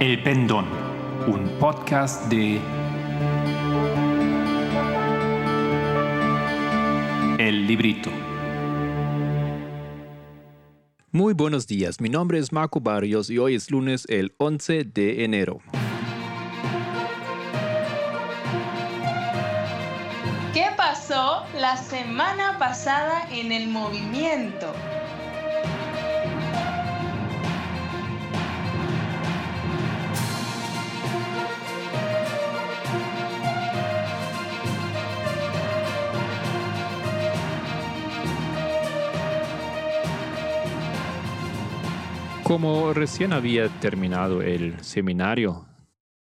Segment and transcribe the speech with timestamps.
[0.00, 0.64] El Pendón,
[1.26, 2.60] un podcast de
[7.36, 8.08] El Librito.
[11.10, 15.24] Muy buenos días, mi nombre es Marco Barrios y hoy es lunes el 11 de
[15.24, 15.58] enero.
[20.54, 24.72] ¿Qué pasó la semana pasada en el movimiento?
[42.48, 45.66] Como recién había terminado el seminario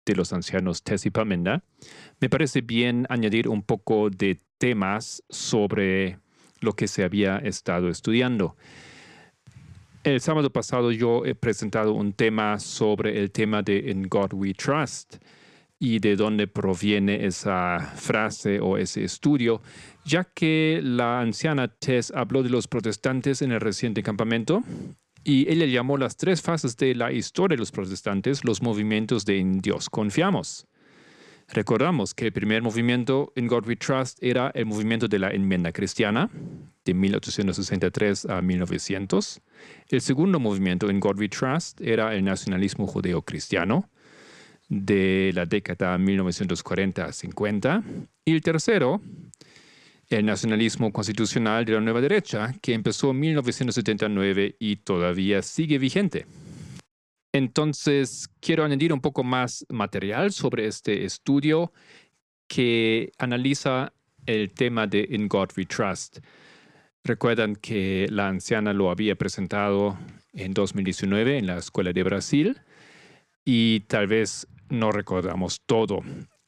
[0.08, 1.64] de los ancianos Tesipamenda,
[2.20, 6.18] me parece bien añadir un poco de temas sobre
[6.62, 8.56] lo que se había estado estudiando.
[10.04, 14.56] El sábado pasado yo he presentado un tema sobre el tema de In God We
[14.56, 15.17] Trust
[15.78, 19.62] y de dónde proviene esa frase o ese estudio,
[20.04, 24.64] ya que la anciana Tess habló de los protestantes en el reciente campamento
[25.26, 29.40] y ella llamó las tres fases de la historia de los protestantes los movimientos de
[29.40, 30.67] en Dios confiamos.
[31.50, 35.72] Recordamos que el primer movimiento en God We Trust era el movimiento de la enmienda
[35.72, 36.30] cristiana
[36.86, 39.42] de 1863 a 1900.
[39.90, 43.89] El segundo movimiento en God We Trust era el nacionalismo judeo-cristiano
[44.70, 47.84] de la década 1940 a 50.
[48.26, 49.02] Y el tercero
[50.09, 56.25] el nacionalismo constitucional de la nueva derecha, que empezó en 1979 y todavía sigue vigente.
[57.34, 61.73] Entonces, quiero añadir un poco más material sobre este estudio
[62.48, 63.92] que analiza
[64.26, 66.20] el tema de In God We Trust.
[67.03, 69.98] Recuerdan que la anciana lo había presentado
[70.33, 72.61] en 2019 en la Escuela de Brasil
[73.44, 76.02] y tal vez no recordamos todo.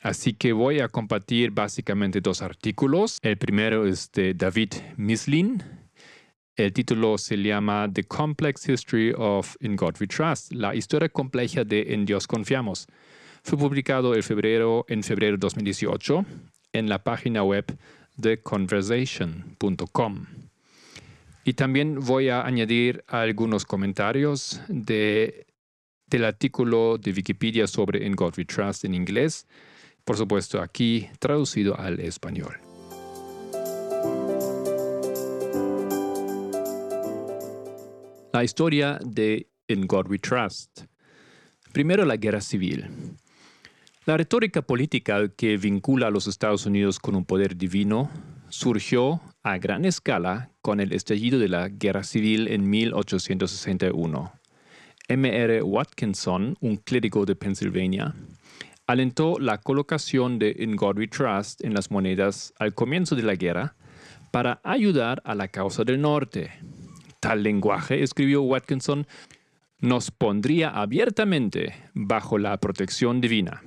[0.07, 3.19] Así que voy a compartir básicamente dos artículos.
[3.21, 5.61] El primero es de David Mislin.
[6.55, 11.65] El título se llama The Complex History of In God We Trust, la historia compleja
[11.65, 12.87] de En Dios Confiamos.
[13.43, 16.25] Fue publicado en febrero, en febrero de 2018
[16.71, 17.65] en la página web
[18.21, 20.25] theconversation.com.
[21.43, 25.47] Y también voy a añadir algunos comentarios de,
[26.05, 29.45] del artículo de Wikipedia sobre In God We Trust en inglés
[30.07, 32.61] por supuesto aquí traducido al español.
[38.31, 40.83] La historia de In God We Trust.
[41.73, 42.85] Primero la guerra civil.
[44.05, 48.09] La retórica política que vincula a los Estados Unidos con un poder divino
[48.47, 54.31] surgió a gran escala con el estallido de la guerra civil en 1861.
[55.09, 55.63] M.R.
[55.63, 58.15] Watkinson, un clérigo de Pennsylvania,
[58.87, 63.35] alentó la colocación de In God We Trust en las monedas al comienzo de la
[63.35, 63.75] guerra
[64.31, 66.51] para ayudar a la causa del norte.
[67.19, 69.05] Tal lenguaje, escribió Watkinson,
[69.79, 73.61] nos pondría abiertamente bajo la protección divina.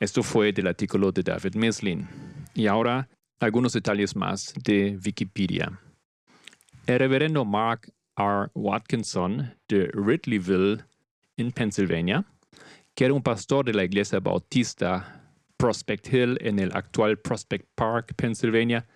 [0.00, 2.08] Esto fue del artículo de David Mislin.
[2.54, 3.08] Y ahora
[3.40, 5.80] algunos detalles más de Wikipedia.
[6.86, 8.50] El reverendo Mark R.
[8.54, 10.84] Watkinson de Ridleyville,
[11.36, 12.24] en Pennsylvania,
[12.98, 15.22] que era un pastor de la iglesia bautista
[15.56, 18.88] Prospect Hill en el actual Prospect Park, Pennsylvania,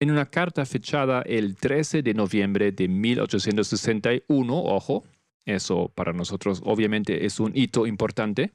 [0.00, 5.04] en una carta fechada el 13 de noviembre de 1861, ojo,
[5.44, 8.54] eso para nosotros obviamente es un hito importante,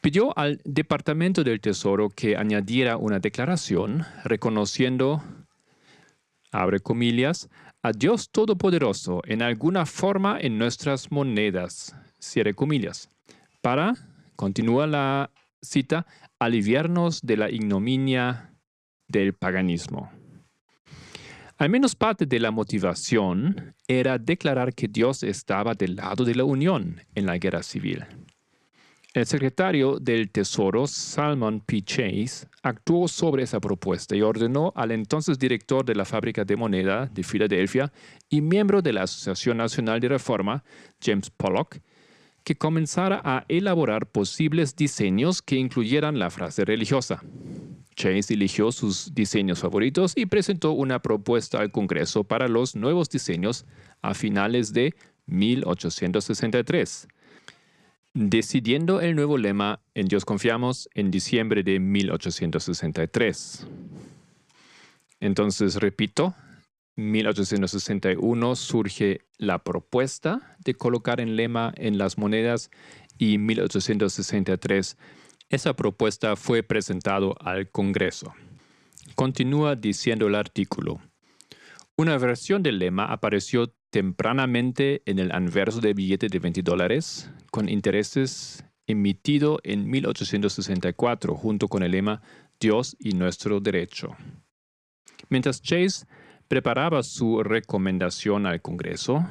[0.00, 5.22] pidió al Departamento del Tesoro que añadiera una declaración reconociendo,
[6.50, 7.50] abre comillas,
[7.82, 13.10] a Dios Todopoderoso en alguna forma en nuestras monedas, cierre comillas
[13.60, 13.94] para,
[14.36, 15.30] continúa la
[15.62, 16.06] cita,
[16.38, 18.54] aliviarnos de la ignominia
[19.08, 20.10] del paganismo.
[21.58, 26.44] Al menos parte de la motivación era declarar que Dios estaba del lado de la
[26.44, 28.06] unión en la guerra civil.
[29.12, 31.82] El secretario del Tesoro, Salmon P.
[31.82, 37.06] Chase, actuó sobre esa propuesta y ordenó al entonces director de la fábrica de moneda
[37.06, 37.92] de Filadelfia
[38.28, 40.62] y miembro de la Asociación Nacional de Reforma,
[41.04, 41.78] James Pollock,
[42.44, 47.22] que comenzara a elaborar posibles diseños que incluyeran la frase religiosa.
[47.94, 53.66] Chase eligió sus diseños favoritos y presentó una propuesta al Congreso para los nuevos diseños
[54.00, 54.94] a finales de
[55.26, 57.08] 1863,
[58.14, 63.66] decidiendo el nuevo lema En Dios confiamos en diciembre de 1863.
[65.20, 66.34] Entonces, repito,
[67.00, 72.70] 1861 surge la propuesta de colocar en lema en las monedas
[73.18, 74.96] y 1863
[75.50, 78.32] esa propuesta fue presentado al Congreso.
[79.16, 81.00] Continúa diciendo el artículo.
[81.96, 87.68] Una versión del lema apareció tempranamente en el anverso de billete de 20 dólares, con
[87.68, 92.22] intereses emitido en 1864 junto con el lema
[92.60, 94.16] Dios y nuestro derecho.
[95.30, 96.06] Mientras Chase
[96.50, 99.24] preparaba su recomendación al Congreso,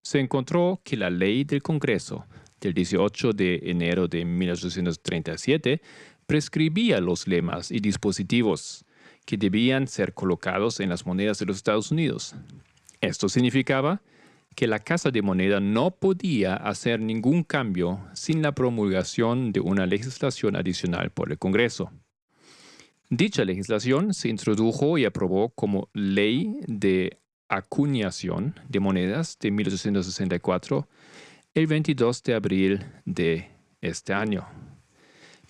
[0.00, 2.24] se encontró que la ley del Congreso
[2.62, 5.82] del 18 de enero de 1837
[6.24, 8.86] prescribía los lemas y dispositivos
[9.26, 12.34] que debían ser colocados en las monedas de los Estados Unidos.
[13.02, 14.00] Esto significaba
[14.56, 19.84] que la Casa de Moneda no podía hacer ningún cambio sin la promulgación de una
[19.84, 21.92] legislación adicional por el Congreso.
[23.14, 30.88] Dicha legislación se introdujo y aprobó como Ley de Acuñación de Monedas de 1864
[31.52, 33.50] el 22 de abril de
[33.82, 34.48] este año,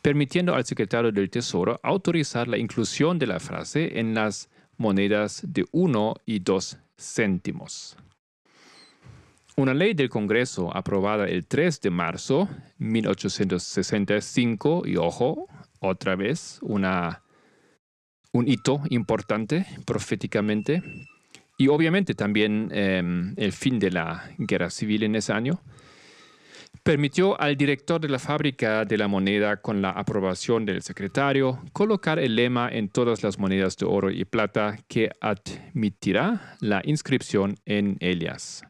[0.03, 5.64] permitiendo al secretario del Tesoro autorizar la inclusión de la frase en las monedas de
[5.70, 7.97] 1 y 2 céntimos.
[9.55, 15.47] Una ley del Congreso aprobada el 3 de marzo de 1865, y ojo,
[15.79, 17.23] otra vez, una,
[18.32, 20.82] un hito importante proféticamente,
[21.58, 25.61] y obviamente también em, el fin de la guerra civil en ese año,
[26.82, 32.19] permitió al director de la fábrica de la moneda, con la aprobación del secretario, colocar
[32.19, 37.96] el lema en todas las monedas de oro y plata que admitirá la inscripción en
[38.00, 38.64] ellas.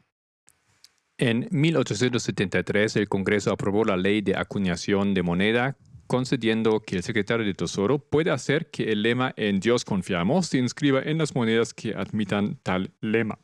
[1.17, 5.77] En 1873 el Congreso aprobó la ley de acuñación de moneda,
[6.07, 10.57] concediendo que el secretario de Tesoro puede hacer que el lema En Dios confiamos se
[10.57, 13.39] inscriba en las monedas que admitan tal lema.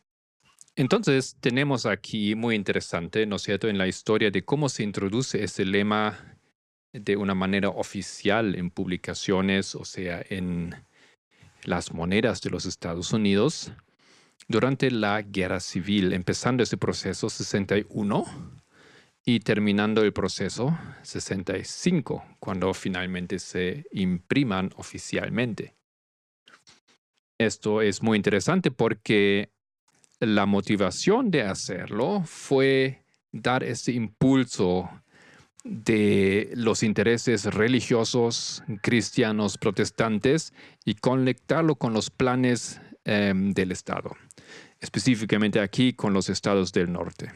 [0.75, 5.43] Entonces tenemos aquí muy interesante, ¿no es cierto?, en la historia de cómo se introduce
[5.43, 6.37] ese lema
[6.93, 10.75] de una manera oficial en publicaciones, o sea, en
[11.63, 13.73] las monedas de los Estados Unidos
[14.47, 18.58] durante la guerra civil, empezando ese proceso 61
[19.25, 25.75] y terminando el proceso 65, cuando finalmente se impriman oficialmente.
[27.37, 29.51] Esto es muy interesante porque
[30.19, 34.89] la motivación de hacerlo fue dar ese impulso
[35.63, 44.15] de los intereses religiosos cristianos protestantes y conectarlo con los planes em, del Estado
[44.79, 47.31] específicamente aquí con los estados del norte.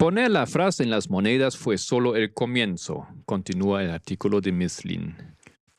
[0.00, 5.14] Poner la frase en las monedas fue solo el comienzo, continúa el artículo de Mislin.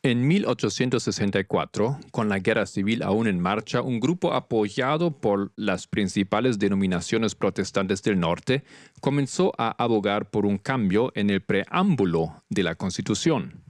[0.04, 6.60] En 1864, con la guerra civil aún en marcha, un grupo apoyado por las principales
[6.60, 8.64] denominaciones protestantes del norte
[9.00, 13.64] comenzó a abogar por un cambio en el preámbulo de la Constitución.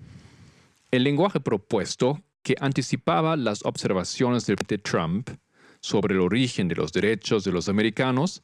[0.91, 5.29] El lenguaje propuesto, que anticipaba las observaciones de Trump
[5.79, 8.43] sobre el origen de los derechos de los americanos,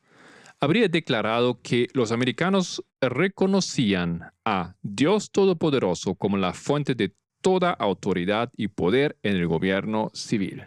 [0.60, 8.52] habría declarado que los americanos reconocían a Dios Todopoderoso como la fuente de toda autoridad
[8.58, 10.64] y poder en el gobierno civil.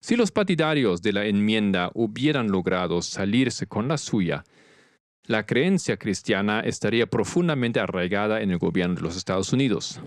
[0.00, 4.44] Si los partidarios de la enmienda hubieran logrado salirse con la suya,
[5.24, 10.00] la creencia cristiana estaría profundamente arraigada en el gobierno de los Estados Unidos.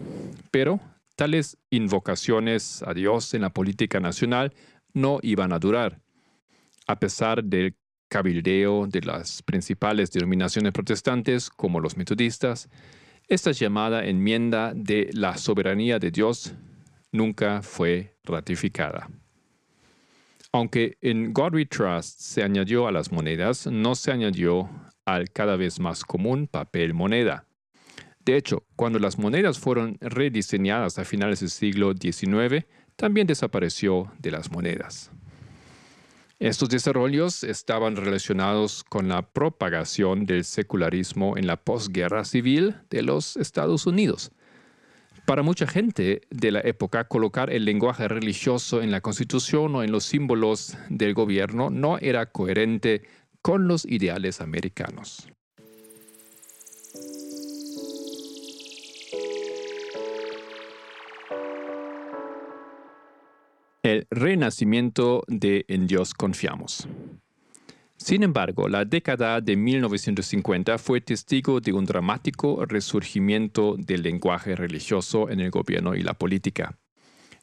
[0.52, 0.80] Pero
[1.18, 4.54] tales invocaciones a Dios en la política nacional
[4.94, 6.00] no iban a durar.
[6.88, 7.76] A pesar del
[8.10, 12.70] cabildeo de las principales denominaciones protestantes, como los metodistas,
[13.28, 16.54] esta llamada enmienda de la soberanía de Dios
[17.12, 19.10] nunca fue ratificada.
[20.52, 24.68] Aunque en God We Trust se añadió a las monedas, no se añadió
[25.06, 27.46] al cada vez más común papel moneda.
[28.26, 34.32] De hecho, cuando las monedas fueron rediseñadas a finales del siglo XIX, también desapareció de
[34.32, 35.12] las monedas.
[36.40, 43.36] Estos desarrollos estaban relacionados con la propagación del secularismo en la posguerra civil de los
[43.36, 44.32] Estados Unidos.
[45.26, 49.92] Para mucha gente de la época, colocar el lenguaje religioso en la constitución o en
[49.92, 53.04] los símbolos del gobierno no era coherente
[53.42, 55.28] con los ideales americanos.
[63.82, 66.86] El renacimiento de En Dios confiamos.
[67.96, 75.30] Sin embargo, la década de 1950 fue testigo de un dramático resurgimiento del lenguaje religioso
[75.30, 76.78] en el gobierno y la política.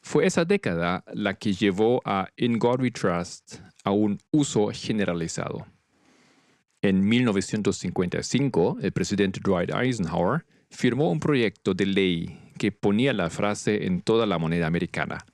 [0.03, 5.65] Fue esa década la que llevó a In God We Trust a un uso generalizado.
[6.83, 13.87] En 1955, el presidente Dwight Eisenhower firmó un proyecto de ley que ponía la frase
[13.87, 15.25] en toda la moneda americana.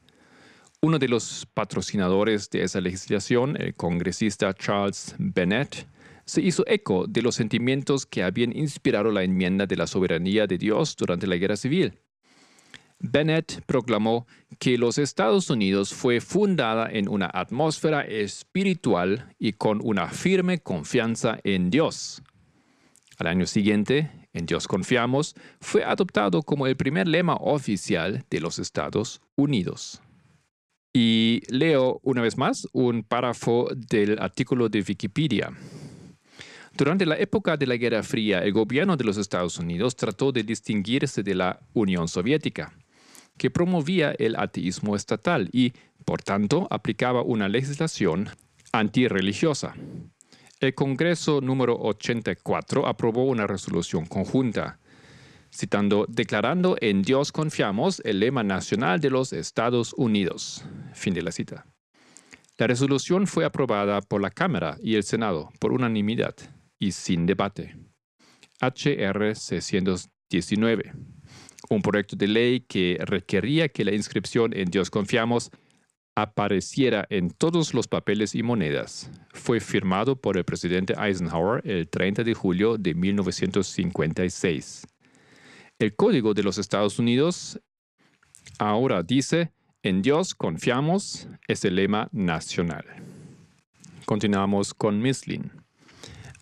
[0.83, 5.87] Uno de los patrocinadores de esa legislación, el congresista Charles Bennett,
[6.25, 10.57] se hizo eco de los sentimientos que habían inspirado la enmienda de la soberanía de
[10.57, 12.01] Dios durante la Guerra Civil.
[12.99, 14.27] Bennett proclamó
[14.59, 21.39] que los Estados Unidos fue fundada en una atmósfera espiritual y con una firme confianza
[21.45, 22.21] en Dios.
[23.19, 28.59] Al año siguiente, En Dios confiamos fue adoptado como el primer lema oficial de los
[28.59, 30.02] Estados Unidos.
[30.93, 35.51] Y leo una vez más un párrafo del artículo de Wikipedia.
[36.77, 40.43] Durante la época de la Guerra Fría, el gobierno de los Estados Unidos trató de
[40.43, 42.73] distinguirse de la Unión Soviética,
[43.37, 45.73] que promovía el ateísmo estatal y,
[46.05, 48.29] por tanto, aplicaba una legislación
[48.71, 49.75] antirreligiosa.
[50.59, 54.79] El Congreso número 84 aprobó una resolución conjunta
[55.53, 60.65] citando, declarando en Dios confiamos el lema nacional de los Estados Unidos.
[60.93, 61.65] Fin de la cita.
[62.57, 66.35] La resolución fue aprobada por la Cámara y el Senado por unanimidad
[66.79, 67.75] y sin debate.
[68.61, 70.93] HR 619,
[71.69, 75.51] un proyecto de ley que requería que la inscripción en Dios confiamos
[76.15, 79.09] apareciera en todos los papeles y monedas.
[79.33, 84.85] Fue firmado por el presidente Eisenhower el 30 de julio de 1956.
[85.83, 87.59] El Código de los Estados Unidos
[88.57, 92.85] ahora dice, en Dios confiamos, es el lema nacional.
[94.05, 95.51] Continuamos con Mislin.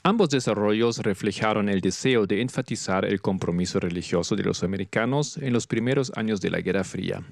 [0.04, 5.66] Ambos desarrollos reflejaron el deseo de enfatizar el compromiso religioso de los americanos en los
[5.66, 7.24] primeros años de la Guerra Fría.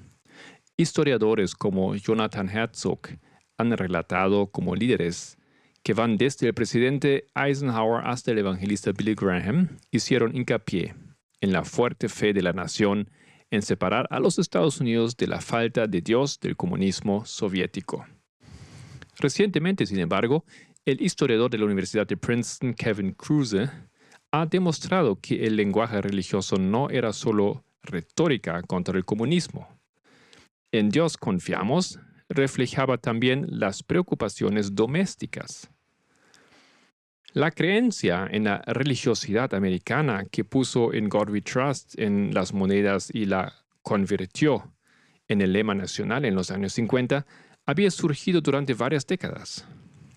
[0.76, 3.02] Historiadores como Jonathan Herzog
[3.56, 5.38] han relatado como líderes
[5.84, 10.96] que van desde el presidente Eisenhower hasta el evangelista Billy Graham hicieron hincapié
[11.40, 13.10] en la fuerte fe de la nación
[13.50, 18.06] en separar a los Estados Unidos de la falta de Dios del comunismo soviético.
[19.18, 20.44] Recientemente, sin embargo,
[20.84, 23.68] el historiador de la Universidad de Princeton, Kevin Kruse,
[24.30, 29.68] ha demostrado que el lenguaje religioso no era solo retórica contra el comunismo.
[30.72, 31.98] En Dios confiamos
[32.30, 35.68] reflejaba también las preocupaciones domésticas.
[37.32, 43.08] La creencia en la religiosidad americana que puso en God We Trust en las monedas
[43.12, 44.72] y la convirtió
[45.28, 47.24] en el lema nacional en los años 50
[47.66, 49.64] había surgido durante varias décadas.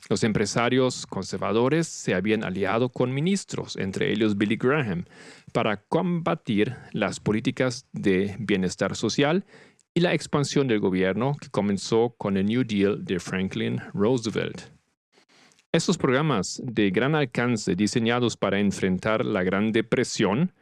[0.10, 5.05] Los empresarios conservadores se habían aliado con ministros, entre ellos Billy Graham,
[5.53, 9.46] para combatir las políticas de bienestar social
[9.93, 14.74] y la expansión del gobierno que comenzó con el New Deal de Franklin Roosevelt.
[15.75, 20.53] Estos programas de gran alcance diseñados para enfrentar la Gran Depresión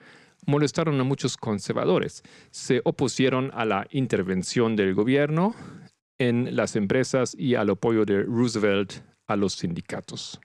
[0.46, 2.24] molestaron a muchos conservadores.
[2.52, 5.54] Se opusieron a la intervención del gobierno
[6.18, 10.40] en las empresas y al apoyo de Roosevelt a los sindicatos.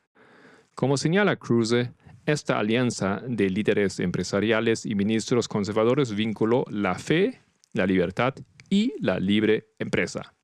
[0.75, 1.93] Como señala Kruse,
[2.25, 7.41] esta alianza de líderes empresariales y ministros conservadores vinculó la fe,
[7.73, 8.35] la libertad
[8.69, 10.35] y la libre empresa.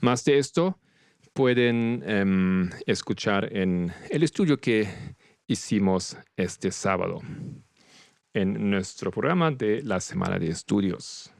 [0.00, 0.80] Más de esto,
[1.34, 4.88] pueden em, escuchar en el estudio que
[5.46, 7.20] hicimos este sábado
[8.32, 11.32] en nuestro programa de la semana de estudios.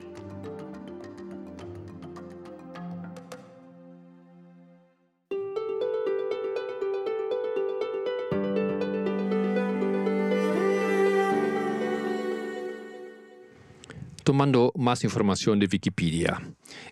[14.23, 16.41] Tomando más información de Wikipedia.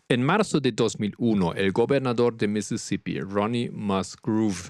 [0.07, 4.69] En marzo de 2001, el gobernador de Mississippi, Ronnie Musgrove,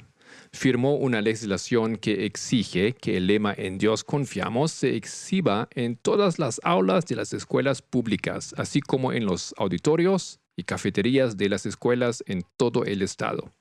[0.55, 6.39] firmó una legislación que exige que el lema En Dios confiamos se exhiba en todas
[6.39, 11.65] las aulas de las escuelas públicas, así como en los auditorios y cafeterías de las
[11.65, 13.53] escuelas en todo el estado.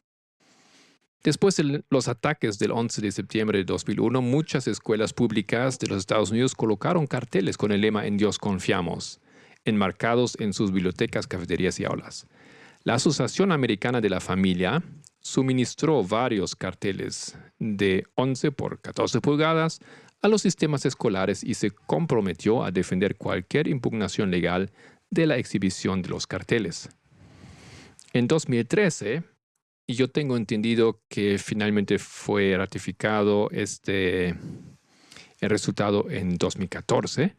[1.22, 5.98] Después de los ataques del 11 de septiembre de 2001, muchas escuelas públicas de los
[5.98, 9.20] Estados Unidos colocaron carteles con el lema En Dios confiamos,
[9.64, 12.26] enmarcados en sus bibliotecas, cafeterías y aulas.
[12.82, 14.82] La Asociación Americana de la Familia
[15.24, 19.80] suministró varios carteles de 11 por 14 pulgadas
[20.20, 24.70] a los sistemas escolares y se comprometió a defender cualquier impugnación legal
[25.10, 26.90] de la exhibición de los carteles.
[28.12, 29.22] En 2013,
[29.86, 34.34] y yo tengo entendido que finalmente fue ratificado este
[35.40, 37.34] el resultado en 2014.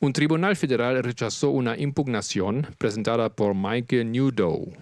[0.00, 4.72] Un tribunal federal rechazó una impugnación presentada por Mike Newdow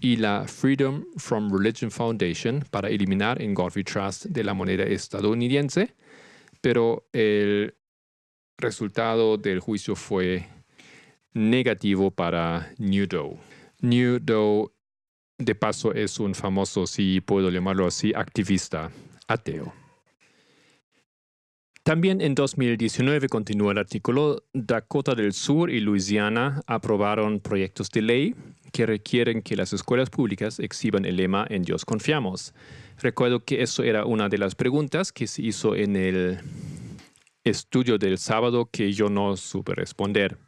[0.00, 5.94] y la Freedom from Religion Foundation para eliminar en Godfrey Trust de la moneda estadounidense,
[6.60, 7.74] pero el
[8.58, 10.48] resultado del juicio fue
[11.32, 13.38] negativo para Newdow.
[13.80, 14.72] Newdow
[15.38, 18.90] de paso es un famoso, si puedo llamarlo así, activista
[19.26, 19.72] ateo.
[21.82, 28.34] También en 2019 continúa el artículo, Dakota del Sur y Luisiana aprobaron proyectos de ley
[28.74, 32.52] que requieren que las escuelas públicas exhiban el lema En Dios confiamos.
[33.00, 36.40] Recuerdo que eso era una de las preguntas que se hizo en el
[37.44, 40.38] estudio del sábado que yo no supe responder.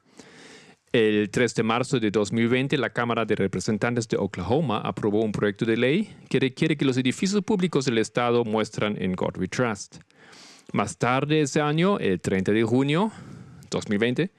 [0.90, 5.64] El 3 de marzo de 2020, la Cámara de Representantes de Oklahoma aprobó un proyecto
[5.64, 9.98] de ley que requiere que los edificios públicos del Estado muestran en God We Trust.
[10.72, 13.12] Más tarde ese año, el 30 de junio
[13.70, 14.32] 2020,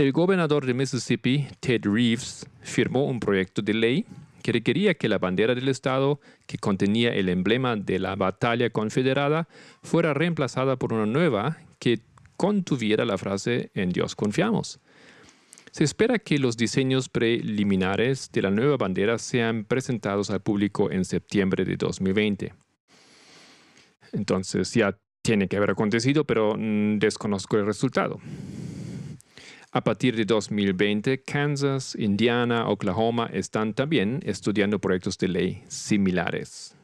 [0.00, 4.06] el gobernador de Mississippi, Ted Reeves, firmó un proyecto de ley
[4.42, 9.46] que requería que la bandera del Estado, que contenía el emblema de la batalla confederada,
[9.82, 12.00] fuera reemplazada por una nueva que
[12.38, 14.80] contuviera la frase En Dios confiamos.
[15.70, 21.04] Se espera que los diseños preliminares de la nueva bandera sean presentados al público en
[21.04, 22.54] septiembre de 2020.
[24.12, 28.18] Entonces ya tiene que haber acontecido, pero mm, desconozco el resultado.
[29.72, 36.76] A partir de 2020, Kansas, Indiana, Oklahoma están también estudiando proyectos de ley similares.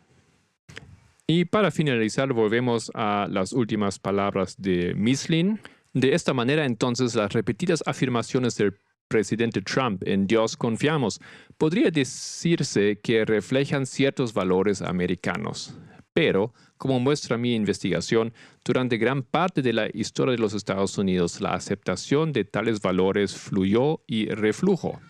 [1.27, 5.61] Y para finalizar, volvemos a las últimas palabras de Mislin,
[5.97, 8.77] de esta manera, entonces, las repetidas afirmaciones del
[9.09, 11.21] presidente Trump en Dios confiamos
[11.57, 15.75] podría decirse que reflejan ciertos valores americanos.
[16.13, 18.33] Pero, como muestra mi investigación,
[18.65, 23.35] durante gran parte de la historia de los Estados Unidos, la aceptación de tales valores
[23.35, 25.01] fluyó y reflujo.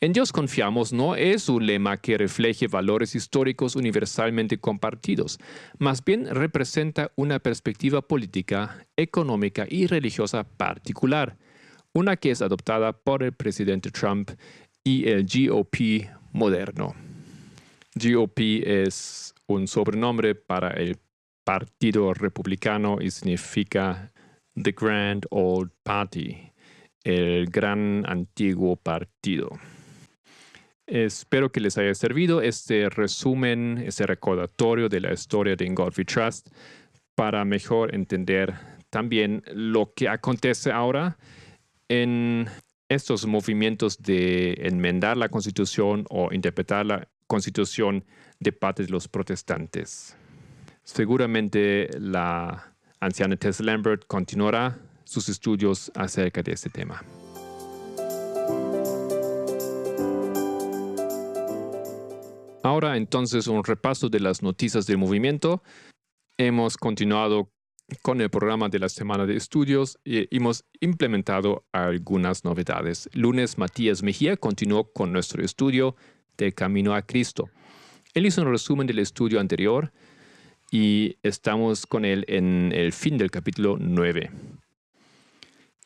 [0.00, 5.38] En Dios confiamos no es un lema que refleje valores históricos universalmente compartidos,
[5.78, 11.38] más bien representa una perspectiva política, económica y religiosa particular,
[11.94, 14.32] una que es adoptada por el presidente Trump
[14.82, 16.94] y el GOP moderno.
[17.94, 20.98] GOP es un sobrenombre para el
[21.44, 24.12] Partido Republicano y significa
[24.54, 26.52] The Grand Old Party,
[27.02, 29.50] el gran antiguo partido.
[30.86, 36.48] Espero que les haya servido este resumen, este recordatorio de la historia de God Trust
[37.14, 38.54] para mejor entender
[38.90, 41.16] también lo que acontece ahora
[41.88, 42.48] en
[42.88, 48.04] estos movimientos de enmendar la constitución o interpretar la constitución
[48.40, 50.16] de parte de los protestantes.
[50.82, 57.02] Seguramente la anciana Tess Lambert continuará sus estudios acerca de este tema.
[62.62, 65.62] Ahora entonces un repaso de las noticias del movimiento.
[66.38, 67.53] Hemos continuado
[68.02, 73.08] con el programa de la semana de estudios hemos implementado algunas novedades.
[73.12, 75.96] Lunes, Matías Mejía continuó con nuestro estudio
[76.36, 77.48] del Camino a Cristo.
[78.14, 79.92] Él hizo un resumen del estudio anterior
[80.70, 84.30] y estamos con él en el fin del capítulo 9.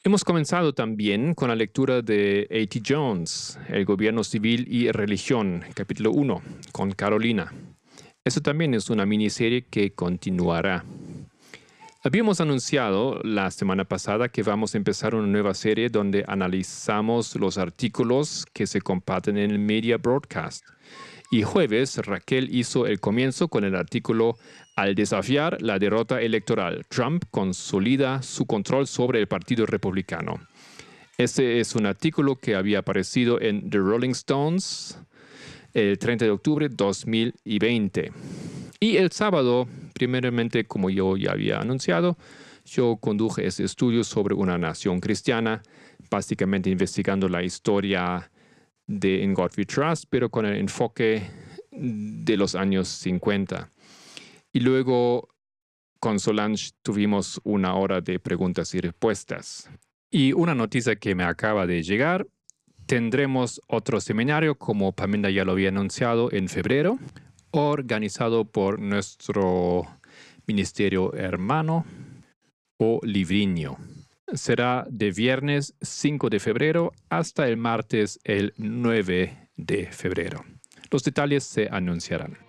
[0.05, 2.83] Hemos comenzado también con la lectura de A.T.
[2.87, 6.41] Jones, El gobierno civil y religión, capítulo 1,
[6.73, 7.53] con Carolina.
[8.25, 10.85] Eso también es una miniserie que continuará.
[12.01, 17.59] Habíamos anunciado la semana pasada que vamos a empezar una nueva serie donde analizamos los
[17.59, 20.65] artículos que se comparten en el Media Broadcast.
[21.33, 24.37] Y jueves Raquel hizo el comienzo con el artículo
[24.77, 30.39] Al desafiar la derrota electoral, Trump consolida su control sobre el Partido Republicano.
[31.19, 35.01] Este es un artículo que había aparecido en The Rolling Stones
[35.75, 38.13] el 30 de octubre de 2020.
[38.81, 42.17] Y el sábado, primeramente, como yo ya había anunciado,
[42.65, 45.63] yo conduje ese estudio sobre una nación cristiana,
[46.11, 48.31] básicamente investigando la historia
[48.87, 51.23] de In God Trust, pero con el enfoque
[51.73, 53.71] de los años 50.
[54.53, 55.29] Y luego
[55.99, 59.69] con Solange tuvimos una hora de preguntas y respuestas.
[60.11, 62.27] Y una noticia que me acaba de llegar,
[62.87, 66.99] tendremos otro seminario, como Pamela ya lo había anunciado, en febrero,
[67.51, 69.87] organizado por nuestro
[70.47, 71.85] ministerio hermano
[72.79, 73.77] o Livriño.
[74.35, 80.45] Será de viernes 5 de febrero hasta el martes el 9 de febrero.
[80.91, 82.48] Los detalles se anunciarán.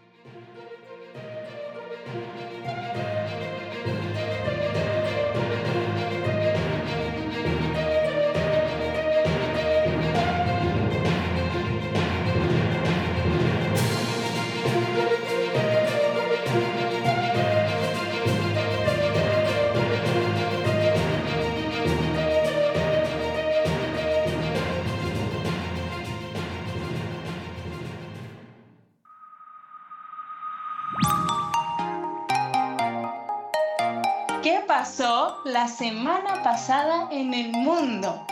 [35.43, 38.25] La semana pasada en el mundo?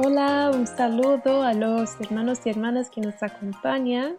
[0.00, 4.16] Hola, un saludo a los hermanos y hermanas que nos acompañan.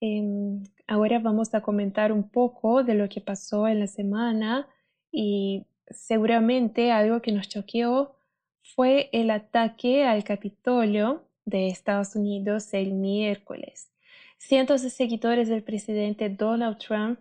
[0.00, 4.66] Em, ahora vamos a comentar un poco de lo que pasó en la semana
[5.12, 8.16] y seguramente algo que nos choqueó
[8.62, 13.90] fue el ataque al Capitolio de Estados Unidos el miércoles.
[14.38, 17.20] Cientos de seguidores del presidente Donald Trump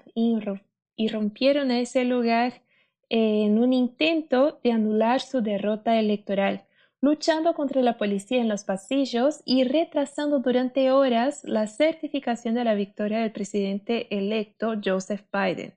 [0.96, 2.62] irrumpieron a ese lugar
[3.10, 6.63] en un intento de anular su derrota electoral
[7.02, 12.74] luchando contra la policía en los pasillos y retrasando durante horas la certificación de la
[12.74, 15.74] victoria del presidente electo Joseph Biden.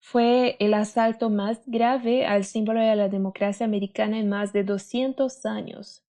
[0.00, 5.46] Fue el asalto más grave al símbolo de la democracia americana en más de 200
[5.46, 6.02] años.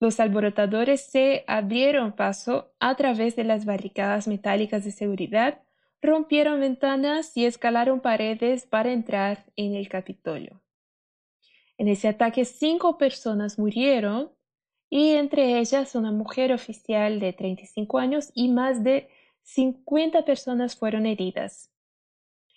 [0.00, 5.62] Los alborotadores se abrieron paso a través de las barricadas metálicas de seguridad,
[6.02, 10.63] rompieron ventanas y escalaron paredes para entrar en el Capitolio.
[11.76, 14.30] En ese ataque cinco personas murieron
[14.90, 19.08] y entre ellas una mujer oficial de 35 años y más de
[19.42, 21.70] 50 personas fueron heridas.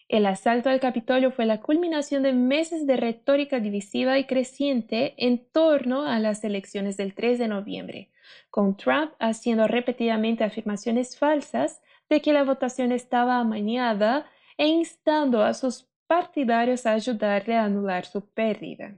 [0.07, 5.45] El asalto al Capitolio fue la culminación de meses de retórica divisiva y creciente en
[5.51, 8.11] torno a las elecciones del 3 de noviembre,
[8.49, 14.27] con Trump haciendo repetidamente afirmaciones falsas de que la votación estaba amañada
[14.57, 18.95] e instando a sus partidarios a ayudarle a anular su pérdida.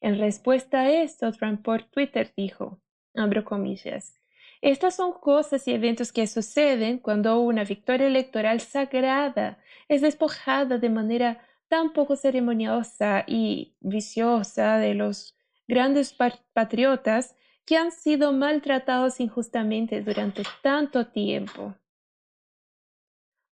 [0.00, 2.80] En respuesta a esto, Trump por Twitter dijo,
[3.14, 4.20] abro comillas,
[4.60, 10.88] estas son cosas y eventos que suceden cuando una victoria electoral sagrada es despojada de
[10.88, 15.36] manera tan poco ceremoniosa y viciosa de los
[15.68, 16.16] grandes
[16.52, 21.74] patriotas que han sido maltratados injustamente durante tanto tiempo.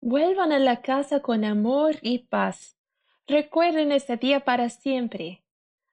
[0.02, 2.78] Vuelvan a la casa con amor y paz.
[3.26, 5.43] Recuerden ese día para siempre.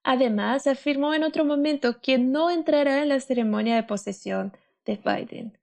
[0.03, 4.53] Además, afirmó en otro momento que no entrará en la ceremonia de posesión
[4.87, 5.59] de Biden.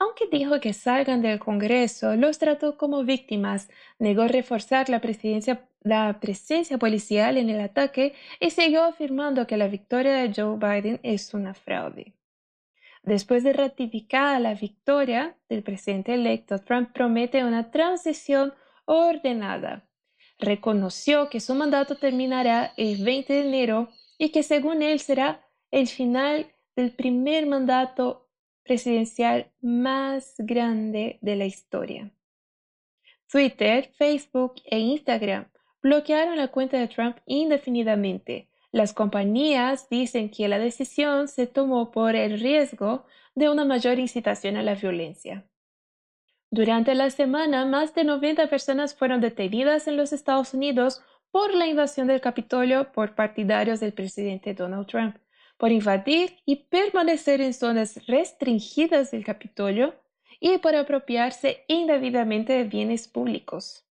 [0.00, 7.36] Aunque dijo que salgan del Congreso, los trató como víctimas, negó reforzar la, presencia policial
[7.36, 12.14] en el ataque y siguió afirmando que la victoria de Joe Biden es una fraude.
[13.02, 19.87] Después de ratificar la victoria del presidente electo, Trump promete una transición ordenada
[20.38, 25.88] reconoció que su mandato terminará el 20 de enero y que según él será el
[25.88, 26.46] final
[26.76, 28.28] del primer mandato
[28.62, 32.12] presidencial más grande de la historia.
[33.30, 35.48] Twitter, Facebook e Instagram
[35.82, 42.14] bloquearon la cuenta de Trump indefinidamente, Las compañías dicen que la decisión se tomó por
[42.14, 45.47] el riesgo de una mayor incitación a la violencia.
[46.50, 51.66] Durante la semana, más de 90 personas fueron detenidas en los Estados Unidos por la
[51.66, 55.16] invasión del Capitolio por partidarios del presidente Donald Trump,
[55.58, 59.94] por invadir y permanecer en zonas restringidas del Capitolio
[60.40, 63.84] y por apropiarse indebidamente de bienes públicos.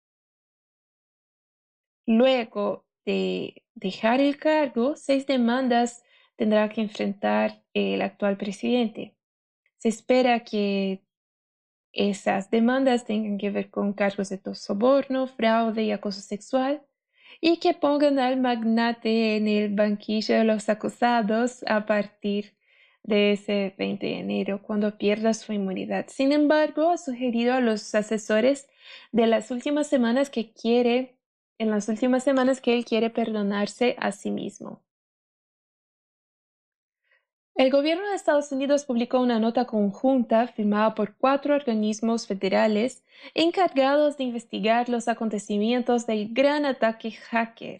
[2.06, 6.04] Luego de dejar el cargo, seis demandas
[6.36, 9.16] tendrá que enfrentar el actual presidente.
[9.78, 11.02] Se espera que
[11.94, 16.82] esas demandas tengan que ver con cargos de soborno, fraude y acoso sexual
[17.40, 22.54] y que pongan al magnate en el banquillo de los acusados a partir
[23.02, 26.06] de ese 20 de enero, cuando pierda su inmunidad.
[26.08, 28.66] Sin embargo, ha sugerido a los asesores
[29.12, 31.18] de las últimas semanas que quiere,
[31.58, 34.82] en las últimas semanas que él quiere perdonarse a sí mismo.
[37.56, 44.16] El gobierno de Estados Unidos publicó una nota conjunta firmada por cuatro organismos federales encargados
[44.16, 47.78] de investigar los acontecimientos del gran ataque hacker,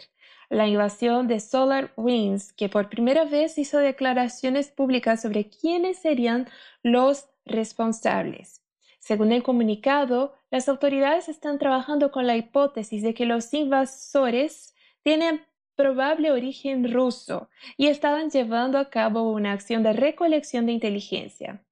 [0.49, 6.47] la invasión de SolarWinds, que por primera vez hizo declaraciones públicas sobre quiénes serían
[6.85, 8.63] los responsables.
[9.01, 15.45] Según el comunicado, las autoridades están trabajando con la hipótesis de que los invasores tienen
[15.77, 21.65] probable origen ruso y estaban llevando a cabo una acción de recolección de inteligencia.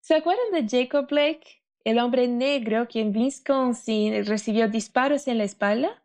[0.00, 5.44] ¿Se acuerdan de Jacob Blake, el hombre negro que en Wisconsin recibió disparos en la
[5.44, 6.02] espalda?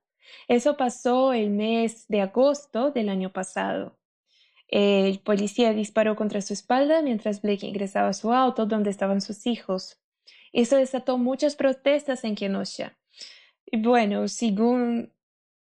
[0.48, 3.98] Eso pasó el mes de agosto del año pasado.
[4.68, 9.46] El policía disparó contra su espalda mientras Blake ingresaba a su auto donde estaban sus
[9.46, 10.00] hijos.
[10.54, 12.98] Eso desató muchas protestas en Kenosha.
[13.72, 15.14] Bueno, según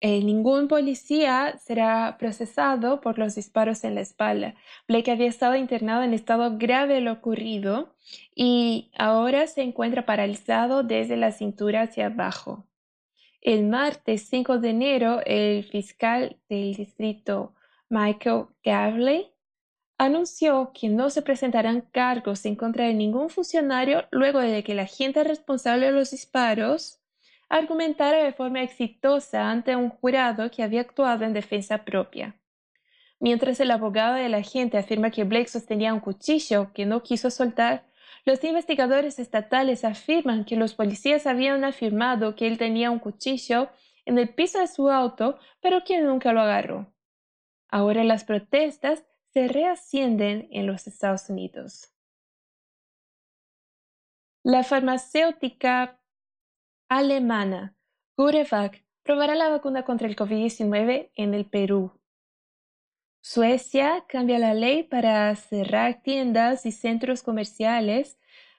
[0.00, 4.54] eh, ningún policía será procesado por los disparos en la espalda.
[4.86, 7.96] Blake había estado internado en estado grave de lo ocurrido
[8.34, 12.68] y ahora se encuentra paralizado desde la cintura hacia abajo.
[13.40, 17.54] El martes 5 de enero, el fiscal del distrito
[17.88, 19.32] Michael Gavley
[19.96, 24.82] anunció que no se presentarán cargos en contra de ningún funcionario luego de que la
[24.82, 26.97] agente responsable de los disparos
[27.48, 32.36] argumentara de forma exitosa ante un jurado que había actuado en defensa propia.
[33.20, 37.30] Mientras el abogado de la agente afirma que Blake sostenía un cuchillo que no quiso
[37.30, 37.84] soltar,
[38.24, 43.70] los investigadores estatales afirman que los policías habían afirmado que él tenía un cuchillo
[44.04, 46.92] en el piso de su auto, pero que nunca lo agarró.
[47.68, 51.92] Ahora las protestas se reascienden en los Estados Unidos.
[54.42, 55.97] La farmacéutica
[56.88, 57.74] alemana
[58.16, 61.92] CureVac probará la vacuna contra el COVID-19 en el Perú.
[63.20, 68.18] Suecia cambia la ley para cerrar tiendas y centros comerciales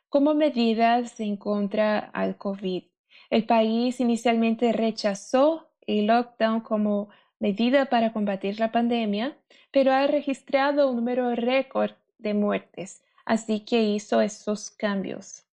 [0.10, 2.84] como medidas en contra al COVID.
[3.30, 9.38] El país inicialmente rechazó el lockdown como medida para combatir la pandemia,
[9.72, 15.49] pero ha registrado un número récord de muertes, así que hizo esos cambios.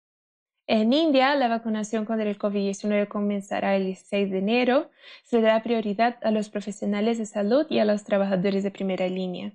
[0.69, 4.91] En India, la vacunación contra el COVID-19 comenzará el 6 de enero.
[5.23, 9.53] Se dará prioridad a los profesionales de salud y a los trabajadores de primera línea.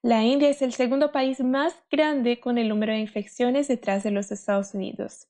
[0.00, 4.10] La India es el segundo país más grande con el número de infecciones detrás de
[4.10, 5.28] los Estados Unidos.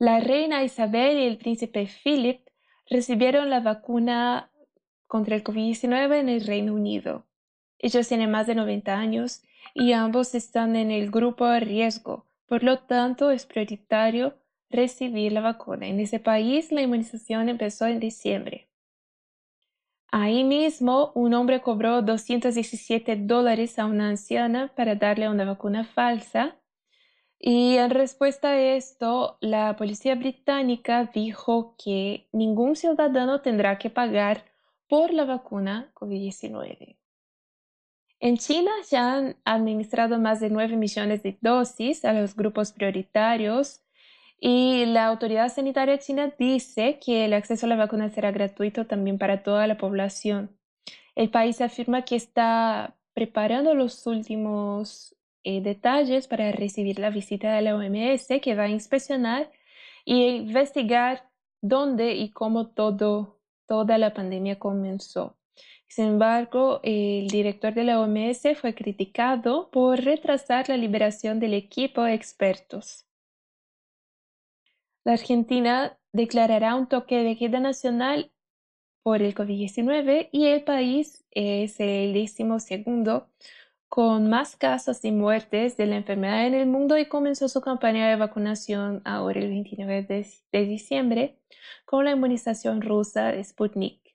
[0.00, 2.40] La reina Isabel y el príncipe Philip
[2.88, 4.50] recibieron la vacuna
[5.06, 7.24] contra el COVID-19 en el Reino Unido.
[7.78, 9.42] Ellos tienen más de 90 años
[9.74, 14.34] y ambos están en el grupo de riesgo por lo tanto, es prioritario
[14.70, 15.86] recibir la vacuna.
[15.86, 18.68] En ese país, la inmunización empezó en diciembre.
[20.10, 26.56] Ahí mismo, un hombre cobró 217 dólares a una anciana para darle una vacuna falsa.
[27.38, 34.44] Y en respuesta a esto, la policía británica dijo que ningún ciudadano tendrá que pagar
[34.88, 36.99] por la vacuna COVID-19.
[38.20, 43.80] En China ya han administrado más de 9 millones de dosis a los grupos prioritarios
[44.38, 49.18] y la autoridad sanitaria china dice que el acceso a la vacuna será gratuito también
[49.18, 50.50] para toda la población.
[51.14, 57.62] El país afirma que está preparando los últimos eh, detalles para recibir la visita de
[57.62, 59.50] la OMS que va a inspeccionar
[60.04, 61.30] y investigar
[61.62, 65.39] dónde y cómo todo, toda la pandemia comenzó.
[65.90, 72.04] Sin embargo, el director de la OMS fue criticado por retrasar la liberación del equipo
[72.04, 73.06] de expertos.
[75.04, 78.30] La Argentina declarará un toque de queda nacional
[79.02, 83.28] por el COVID-19 y el país es el décimo segundo
[83.88, 88.08] con más casos y muertes de la enfermedad en el mundo y comenzó su campaña
[88.08, 90.02] de vacunación ahora el 29
[90.52, 91.40] de, diciembre
[91.84, 94.09] con la inmunización rusa Sputnik.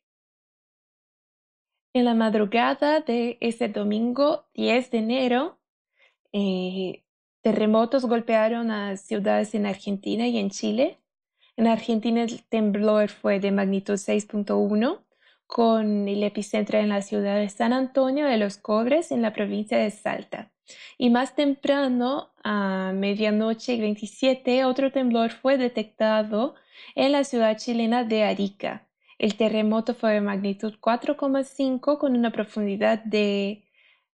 [1.95, 5.59] En la madrugada de ese domingo 10 de enero,
[6.33, 7.05] eh,
[7.41, 10.99] terremotos golpearon a ciudades en Argentina y en Chile.
[11.55, 15.05] En Argentina el temblor fue de magnitud 6.1
[15.47, 19.77] con el epicentro en la ciudad de San Antonio de los Cobres en la provincia
[19.77, 20.51] de Salta.
[20.97, 26.55] Y más temprano, a medianoche 27, otro temblor fue detectado
[26.93, 28.84] en la ciudad chilena de Arica.
[29.17, 33.63] El terremoto fue de magnitud 4,5 con una profundidad de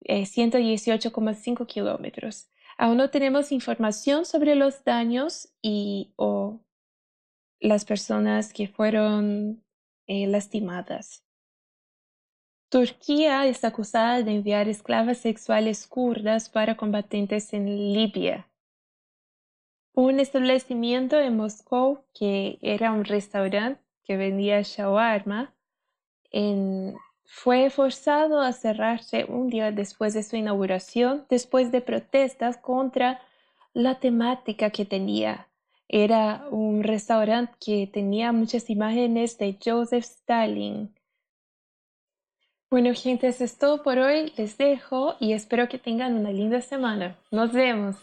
[0.01, 2.49] 118,5 eh, kilómetros.
[2.77, 6.62] Aún no tenemos información sobre los daños y o
[7.60, 9.63] las personas que fueron
[10.08, 11.23] eh, lastimadas.
[12.69, 18.49] Turquía es acusada de enviar esclavas sexuales kurdas para combatientes en Libia.
[19.93, 25.54] Un establecimiento en Moscú, que era un restaurante que vendía shawarma,
[27.26, 33.22] fue forzado a cerrarse un día después de su inauguración, después de protestas contra
[33.74, 35.48] la temática que tenía.
[35.88, 40.94] Era un restaurante que tenía muchas imágenes de Joseph Stalin.
[42.70, 44.34] Bueno, gente, eso es todo por hoy.
[44.38, 47.15] Les dejo y espero que tengan una linda semana.
[47.32, 47.98] Nos vemos.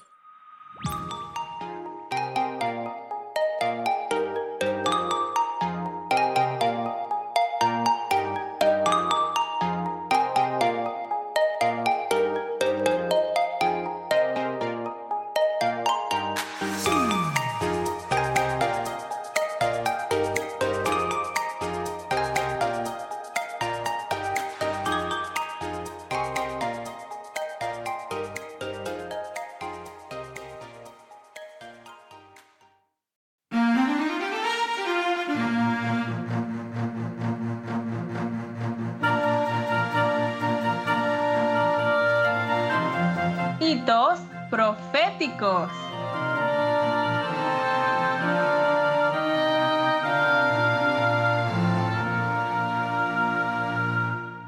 [44.51, 45.71] Proféticos.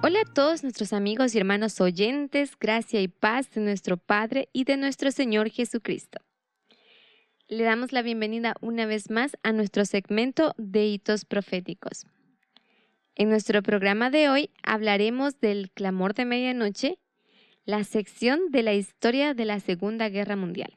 [0.03, 4.65] Hola a todos nuestros amigos y hermanos oyentes, gracia y paz de nuestro Padre y
[4.65, 6.21] de nuestro Señor Jesucristo.
[7.49, 12.05] Le damos la bienvenida una vez más a nuestro segmento de hitos proféticos.
[13.15, 16.99] En nuestro programa de hoy hablaremos del clamor de medianoche
[17.65, 20.75] la sección de la historia de la Segunda Guerra Mundial.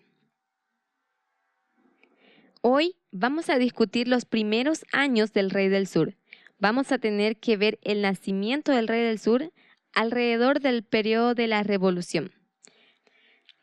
[2.62, 6.15] Hoy vamos a discutir los primeros años del Rey del Sur.
[6.60, 9.52] Vamos a tener que ver el nacimiento del Rey del Sur
[9.93, 12.32] alrededor del periodo de la Revolución.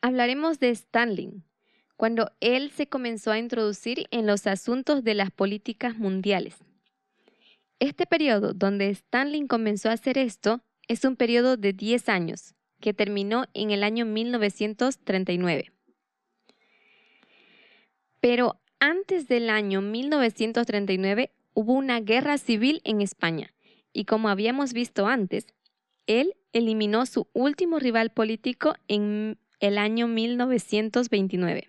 [0.02, 1.42] Hablaremos de Stanley,
[1.96, 6.56] cuando él se comenzó a introducir en los asuntos de las políticas mundiales.
[7.78, 12.92] Este periodo donde Stanley comenzó a hacer esto es un periodo de 10 años, que
[12.92, 15.72] terminó en el año 1939.
[18.20, 23.54] Pero antes del año 1939 hubo una guerra civil en España
[23.92, 25.46] y como habíamos visto antes,
[26.06, 31.68] él eliminó su último rival político en el año 1929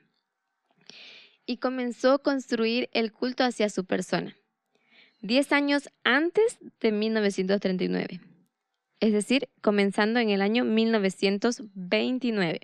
[1.45, 4.35] y comenzó a construir el culto hacia su persona,
[5.21, 8.19] diez años antes de 1939
[8.99, 12.61] es decir, comenzando en el año 1929.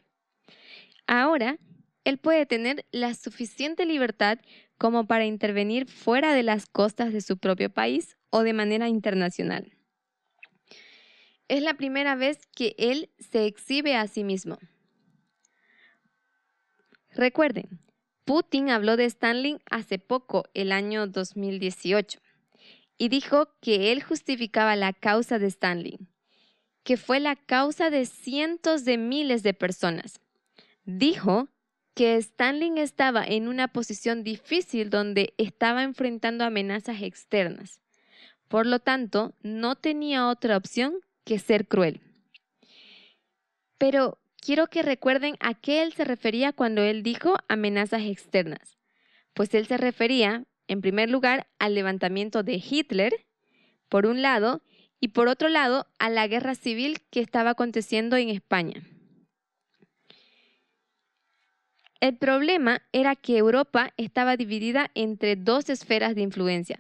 [1.08, 1.58] Ahora,
[2.04, 4.40] él puede tener la suficiente libertad
[4.78, 9.74] como para intervenir fuera de las costas de su propio país o de manera internacional.
[11.48, 14.58] Es la primera vez que él se exhibe a sí mismo.
[17.14, 17.82] Recuerden,
[18.24, 22.20] Putin habló de Stanley hace poco, el año 2018,
[22.98, 26.00] y dijo que él justificaba la causa de Stanley
[26.84, 30.20] que fue la causa de cientos de miles de personas.
[30.84, 31.50] Dijo
[31.94, 37.82] que Stanley estaba en una posición difícil donde estaba enfrentando amenazas externas.
[38.48, 42.02] Por lo tanto, no tenía otra opción que ser cruel.
[43.78, 48.78] Pero quiero que recuerden a qué él se refería cuando él dijo amenazas externas.
[49.34, 53.26] Pues él se refería, en primer lugar, al levantamiento de Hitler,
[53.88, 54.62] por un lado,
[55.02, 58.84] y por otro lado a la guerra civil que estaba aconteciendo en España.
[62.00, 66.80] El problema era que Europa estaba dividida entre dos esferas de influencia.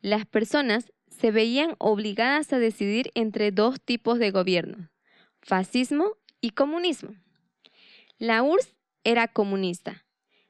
[0.00, 4.90] Las personas se veían obligadas a decidir entre dos tipos de gobierno,
[5.40, 7.14] fascismo y comunismo.
[8.18, 10.04] La URSS era comunista.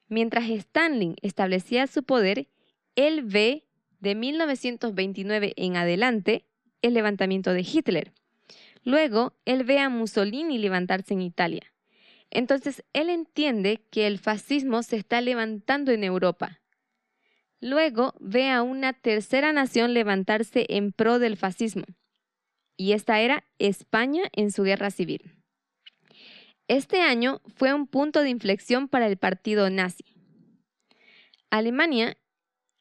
[0.09, 2.49] Mientras Stalin establecía su poder,
[2.95, 3.65] él ve
[4.01, 6.47] de 1929 en adelante
[6.83, 8.13] el levantamiento de Hitler.
[8.85, 11.73] Luego, él ve a Mussolini levantarse en Italia.
[12.31, 16.61] Entonces, él entiende que el fascismo se está levantando en Europa.
[17.61, 21.85] Luego, ve a una tercera nación levantarse en pro del fascismo.
[22.77, 25.33] Y esta era España en su guerra civil.
[26.69, 30.05] Este año fue un punto de inflexión para el partido nazi.
[31.51, 32.17] Alemania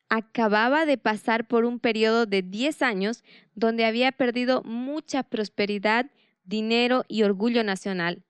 [0.09, 6.11] acababa de pasar por un periodo de 10 años donde había perdido mucha prosperidad,
[6.43, 8.23] dinero y orgullo nacional,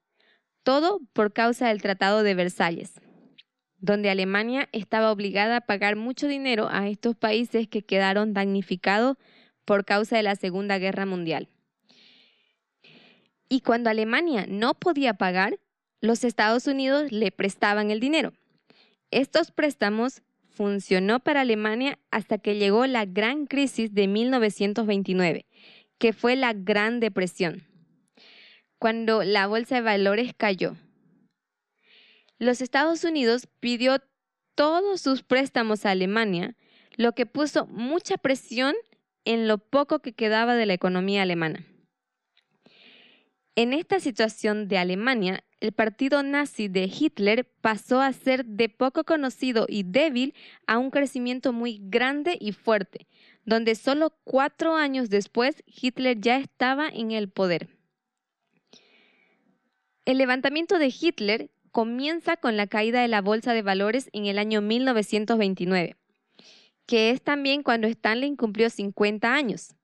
[0.63, 2.93] todo por causa del Tratado de Versalles,
[3.77, 9.17] donde Alemania estaba obligada a pagar mucho dinero a estos países que quedaron damnificados
[9.65, 11.49] por causa de la Segunda Guerra Mundial.
[13.49, 15.59] Y cuando Alemania no podía pagar,
[16.01, 18.33] los Estados Unidos le prestaban el dinero.
[19.11, 20.23] Estos préstamos
[20.55, 25.45] funcionó para Alemania hasta que llegó la gran crisis de 1929,
[25.97, 27.67] que fue la Gran Depresión,
[28.79, 30.75] cuando la bolsa de valores cayó.
[32.39, 33.97] Los Estados Unidos pidió
[34.55, 36.55] todos sus préstamos a Alemania,
[36.95, 38.73] lo que puso mucha presión
[39.25, 41.65] en lo poco que quedaba de la economía alemana.
[43.57, 49.05] En esta situación de Alemania, el partido nazi de Hitler pasó a ser de poco
[49.05, 50.33] conocido y débil
[50.67, 53.07] a un crecimiento muy grande y fuerte,
[53.45, 57.69] donde solo cuatro años después Hitler ya estaba en el poder.
[60.03, 64.37] El levantamiento de Hitler comienza con la caída de la bolsa de valores en el
[64.37, 65.95] año 1929,
[66.85, 69.75] que es también cuando Stalin cumplió 50 años.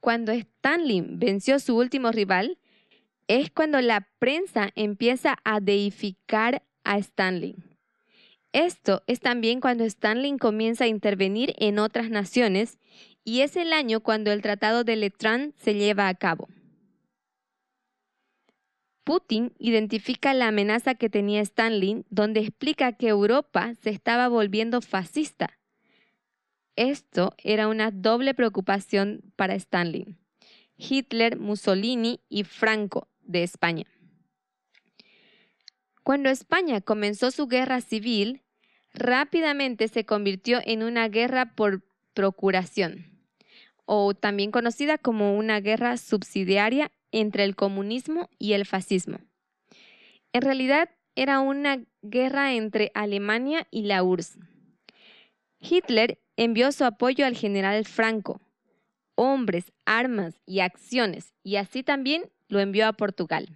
[0.00, 2.58] Cuando Stalin venció a su último rival,
[3.28, 7.56] es cuando la prensa empieza a deificar a Stanley.
[8.52, 12.78] Esto es también cuando Stanley comienza a intervenir en otras naciones
[13.24, 16.48] y es el año cuando el Tratado de Letrán se lleva a cabo.
[19.04, 25.58] Putin identifica la amenaza que tenía Stanley, donde explica que Europa se estaba volviendo fascista.
[26.76, 30.16] Esto era una doble preocupación para Stanley.
[30.76, 33.08] Hitler, Mussolini y Franco
[33.40, 33.86] España.
[36.02, 38.42] Cuando España comenzó su guerra civil,
[38.92, 43.06] rápidamente se convirtió en una guerra por procuración,
[43.84, 49.18] o también conocida como una guerra subsidiaria entre el comunismo y el fascismo.
[50.32, 54.38] En realidad era una guerra entre Alemania y la URSS.
[55.60, 58.40] Hitler envió su apoyo al general Franco,
[59.14, 63.48] hombres, armas y acciones, y así también lo envió a Portugal.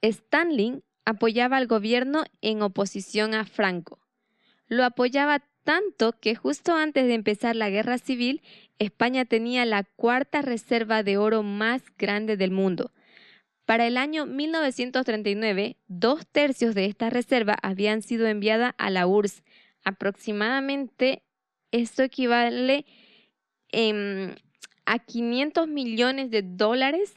[0.00, 3.98] Stanley apoyaba al gobierno en oposición a Franco.
[4.68, 8.42] Lo apoyaba tanto que justo antes de empezar la guerra civil,
[8.78, 12.92] España tenía la cuarta reserva de oro más grande del mundo.
[13.64, 19.42] Para el año 1939, dos tercios de esta reserva habían sido enviada a la URSS.
[19.84, 21.22] Aproximadamente
[21.72, 22.86] esto equivale
[23.72, 24.34] em,
[24.86, 27.14] a 500 millones de dólares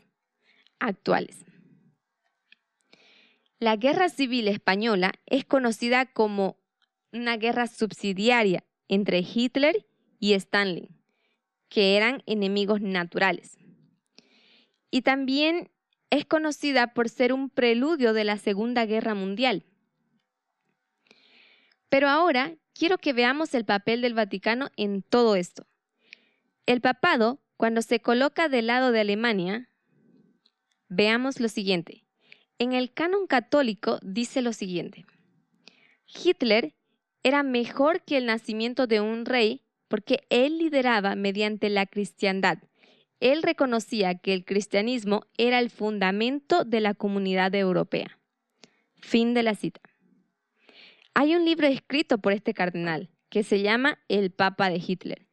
[0.80, 1.46] actuales.
[3.60, 6.58] La Guerra Civil Española es conocida como
[7.12, 9.88] una guerra subsidiaria entre Hitler
[10.20, 10.90] y Stanley,
[11.70, 13.58] que eran enemigos naturales.
[14.92, 15.72] Y también
[16.10, 19.66] es conocida por ser un preludio de la Segunda Guerra Mundial.
[21.90, 25.66] Pero ahora quiero que veamos el papel del Vaticano en todo esto.
[26.66, 29.70] El papado, cuando se coloca del lado de Alemania,
[30.90, 32.04] Veamos lo siguiente.
[32.60, 35.06] En el canon católico dice lo siguiente.
[36.08, 36.74] Hitler
[37.24, 42.60] era mejor que el nacimiento de un rey porque él lideraba mediante la cristiandad.
[43.20, 48.20] Él reconocía que el cristianismo era el fundamento de la comunidad europea.
[49.02, 49.82] Fin de la cita.
[51.14, 55.28] Hay un libro escrito por este cardenal que se llama El Papa de Hitler,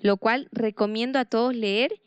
[0.00, 2.00] lo cual recomiendo a todos leer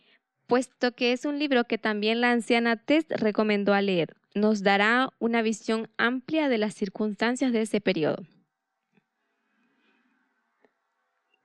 [0.47, 4.15] puesto que es un libro que también la anciana Test recomendó a leer.
[4.33, 8.25] Nos dará una visión amplia de las circunstancias de ese periodo.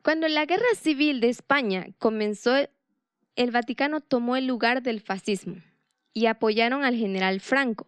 [0.03, 2.55] Cuando la guerra civil de España comenzó,
[3.37, 5.57] el Vaticano tomó el lugar del fascismo
[6.13, 7.87] y apoyaron al general Franco.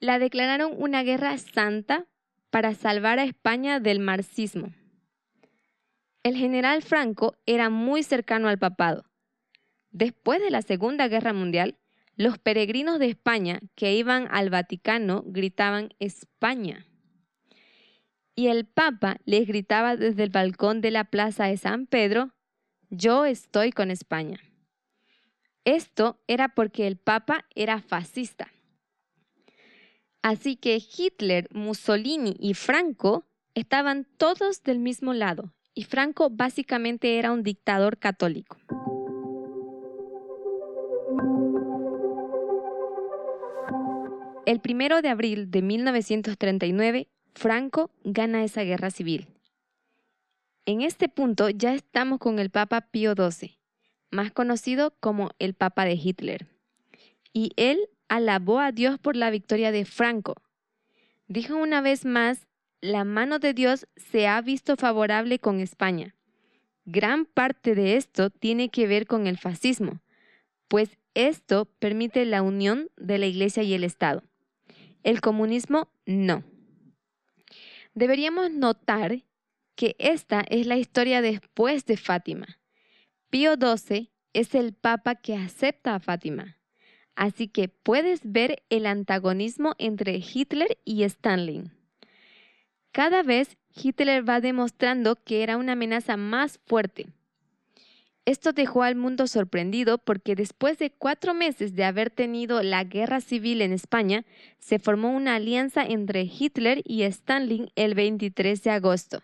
[0.00, 2.06] La declararon una guerra santa
[2.50, 4.72] para salvar a España del marxismo.
[6.22, 9.07] El general Franco era muy cercano al papado.
[9.90, 11.78] Después de la Segunda Guerra Mundial,
[12.16, 16.86] los peregrinos de España que iban al Vaticano gritaban España.
[18.34, 22.34] Y el Papa les gritaba desde el balcón de la Plaza de San Pedro,
[22.90, 24.40] yo estoy con España.
[25.64, 28.52] Esto era porque el Papa era fascista.
[30.22, 37.32] Así que Hitler, Mussolini y Franco estaban todos del mismo lado, y Franco básicamente era
[37.32, 38.56] un dictador católico.
[44.48, 49.28] El primero de abril de 1939, Franco gana esa guerra civil.
[50.64, 53.58] En este punto ya estamos con el Papa Pío XII,
[54.10, 56.46] más conocido como el Papa de Hitler.
[57.34, 60.36] Y él alabó a Dios por la victoria de Franco.
[61.26, 62.46] Dijo una vez más,
[62.80, 66.14] la mano de Dios se ha visto favorable con España.
[66.86, 70.00] Gran parte de esto tiene que ver con el fascismo,
[70.68, 74.22] pues esto permite la unión de la Iglesia y el Estado.
[75.02, 76.44] El comunismo no.
[77.94, 79.24] Deberíamos notar
[79.74, 82.58] que esta es la historia después de Fátima.
[83.30, 86.58] Pío XII es el papa que acepta a Fátima.
[87.14, 91.72] Así que puedes ver el antagonismo entre Hitler y Stalin.
[92.92, 97.08] Cada vez Hitler va demostrando que era una amenaza más fuerte.
[98.28, 103.22] Esto dejó al mundo sorprendido porque después de cuatro meses de haber tenido la guerra
[103.22, 104.26] civil en España,
[104.58, 109.22] se formó una alianza entre Hitler y Stalin el 23 de agosto.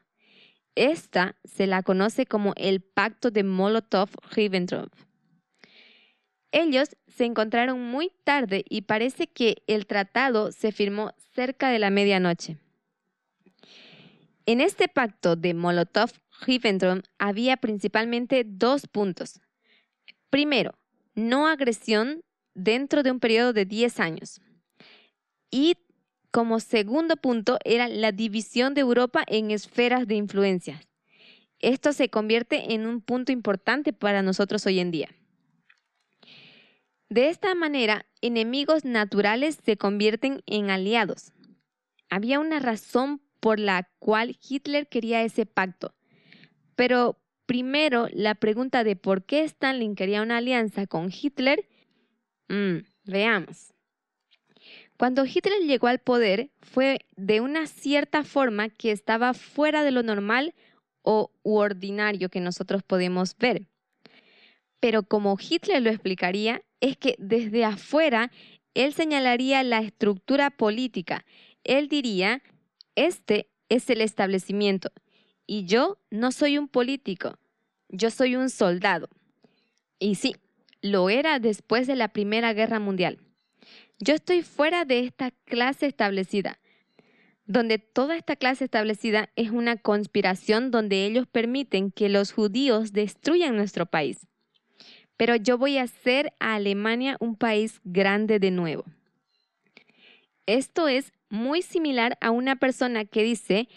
[0.74, 4.90] Esta se la conoce como el Pacto de Molotov-Ribbentrop.
[6.50, 11.90] Ellos se encontraron muy tarde y parece que el tratado se firmó cerca de la
[11.90, 12.56] medianoche.
[14.46, 15.52] En este pacto de
[16.40, 19.40] Molotov-Ribbentrop había principalmente dos puntos.
[20.30, 20.74] Primero,
[21.14, 22.22] no agresión
[22.54, 24.40] dentro de un periodo de 10 años.
[25.50, 25.76] Y
[26.30, 30.82] como segundo punto era la división de Europa en esferas de influencia.
[31.60, 35.08] Esto se convierte en un punto importante para nosotros hoy en día.
[37.08, 41.32] De esta manera, enemigos naturales se convierten en aliados.
[42.10, 45.94] Había una razón por la cual Hitler quería ese pacto.
[46.76, 51.68] Pero primero, la pregunta de por qué Stalin quería una alianza con Hitler,
[52.48, 53.74] mm, veamos.
[54.96, 60.02] Cuando Hitler llegó al poder fue de una cierta forma que estaba fuera de lo
[60.02, 60.54] normal
[61.02, 63.66] o ordinario que nosotros podemos ver.
[64.80, 68.30] Pero como Hitler lo explicaría, es que desde afuera
[68.74, 71.24] él señalaría la estructura política.
[71.64, 72.42] Él diría,
[72.94, 74.90] este es el establecimiento
[75.46, 77.38] y yo no soy un político,
[77.88, 79.08] yo soy un soldado.
[79.98, 80.36] Y sí,
[80.82, 83.18] lo era después de la Primera Guerra Mundial.
[83.98, 86.58] Yo estoy fuera de esta clase establecida,
[87.46, 93.56] donde toda esta clase establecida es una conspiración donde ellos permiten que los judíos destruyan
[93.56, 94.26] nuestro país.
[95.16, 98.84] Pero yo voy a hacer a Alemania un país grande de nuevo.
[100.46, 103.68] Esto es muy similar a una persona que dice,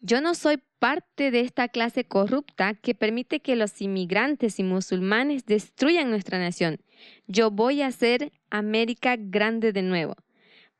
[0.00, 5.44] yo no soy parte de esta clase corrupta que permite que los inmigrantes y musulmanes
[5.44, 6.80] destruyan nuestra nación.
[7.26, 10.16] Yo voy a hacer América grande de nuevo,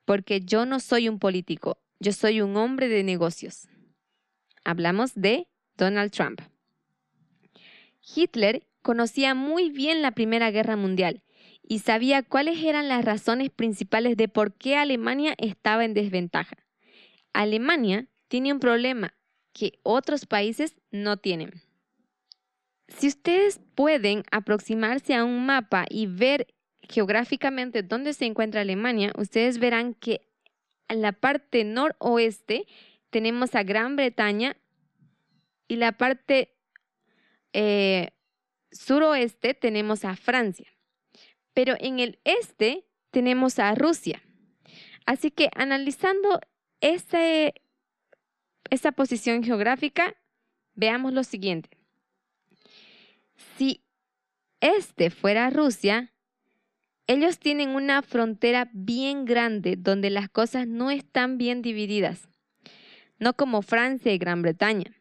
[0.06, 3.68] porque yo no soy un político, yo soy un hombre de negocios.
[4.64, 6.40] Hablamos de Donald Trump.
[8.02, 11.22] Hitler conocía muy bien la Primera Guerra Mundial
[11.62, 16.56] y sabía cuáles eran las razones principales de por qué Alemania estaba en desventaja.
[17.34, 19.14] Alemania tiene un problema
[19.52, 21.62] que otros países no tienen.
[22.88, 26.48] Si ustedes pueden aproximarse a un mapa y ver
[26.82, 30.20] geográficamente dónde se encuentra Alemania, ustedes verán que
[30.88, 32.66] en la parte noroeste
[33.10, 34.56] tenemos a Gran Bretaña
[35.68, 36.56] y la parte
[37.52, 38.10] eh,
[38.72, 40.68] suroeste tenemos a Francia.
[41.54, 44.22] Pero en el este tenemos a Rusia.
[45.06, 46.40] Así que analizando
[48.70, 50.14] esa posición geográfica,
[50.74, 51.70] veamos lo siguiente.
[53.58, 53.82] Si
[54.60, 56.12] este fuera Rusia,
[57.06, 62.28] ellos tienen una frontera bien grande donde las cosas no están bien divididas,
[63.18, 64.96] no como Francia y Gran Bretaña.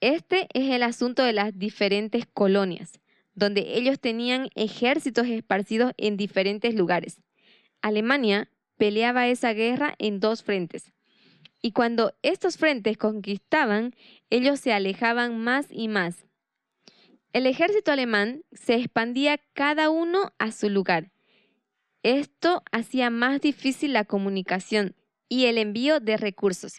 [0.00, 3.00] Este es el asunto de las diferentes colonias,
[3.34, 7.20] donde ellos tenían ejércitos esparcidos en diferentes lugares.
[7.82, 10.92] Alemania peleaba esa guerra en dos frentes
[11.66, 13.92] Y cuando estos frentes conquistaban,
[14.30, 16.24] ellos se alejaban más y más.
[17.32, 21.10] El ejército alemán se expandía cada uno a su lugar.
[22.04, 24.94] Esto hacía más difícil la comunicación
[25.28, 26.74] y el envío de recursos.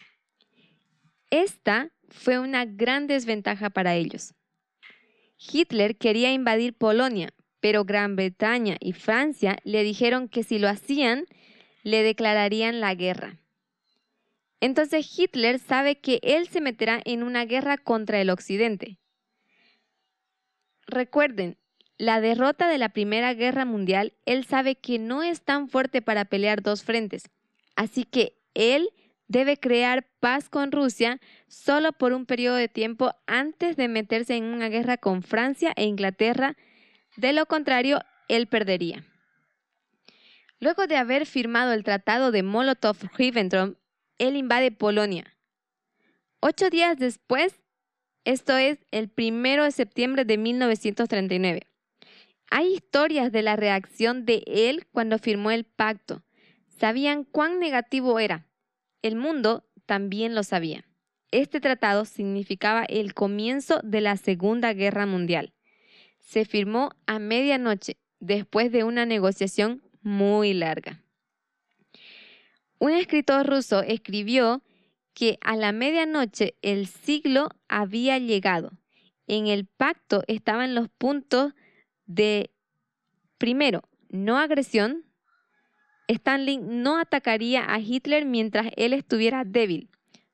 [1.28, 4.32] Esta fue una gran desventaja para ellos.
[5.36, 11.26] Hitler quería invadir Polonia, pero Gran Bretaña y Francia le dijeron que si lo hacían,
[11.82, 13.38] le declararían la guerra.
[14.60, 18.98] Entonces Hitler sabe que él se meterá en una guerra contra el Occidente.
[20.86, 21.58] Recuerden,
[21.98, 26.24] la derrota de la Primera Guerra Mundial, él sabe que no es tan fuerte para
[26.24, 27.24] pelear dos frentes.
[27.76, 28.88] Así que él
[29.26, 34.44] debe crear paz con Rusia solo por un periodo de tiempo antes de meterse en
[34.44, 36.56] una guerra con Francia e Inglaterra.
[37.16, 39.04] De lo contrario, él perdería.
[40.60, 43.76] Luego de haber firmado el Tratado de Molotov-Ribbentrop,
[44.18, 45.36] él invade Polonia.
[46.40, 47.60] Ocho días después,
[48.24, 51.66] esto es el primero de septiembre de 1939.
[52.50, 56.22] Hay historias de la reacción de él cuando firmó el pacto.
[56.66, 58.46] Sabían cuán negativo era.
[59.02, 60.84] El mundo también lo sabía.
[61.30, 65.52] Este tratado significaba el comienzo de la Segunda Guerra Mundial.
[66.18, 71.02] Se firmó a medianoche, después de una negociación muy larga.
[72.78, 74.62] Un escritor ruso escribió
[75.14, 78.72] que a la medianoche el siglo había llegado.
[79.26, 81.54] En el pacto estaban los puntos
[82.06, 82.50] de,
[83.36, 85.04] primero, no agresión.
[86.06, 89.90] Stalin no atacaría a Hitler mientras él estuviera débil.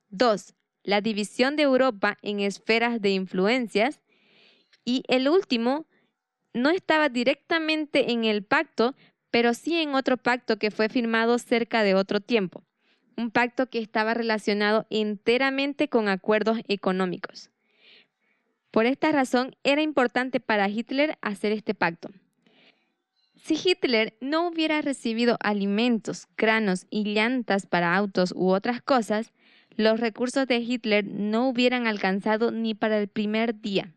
[0.09, 4.01] Dos, la división de Europa en esferas de influencias.
[4.85, 5.87] Y el último,
[6.53, 8.95] no estaba directamente en el pacto,
[9.35, 12.63] pero sí en otro pacto que fue firmado cerca de otro tiempo,
[13.17, 17.49] un pacto que estaba relacionado enteramente con acuerdos económicos.
[18.71, 22.11] Por esta razón era importante para Hitler hacer este pacto.
[23.35, 29.33] Si Hitler no hubiera recibido alimentos, granos y llantas para autos u otras cosas,
[29.75, 33.93] los recursos de Hitler no hubieran alcanzado ni para el primer día.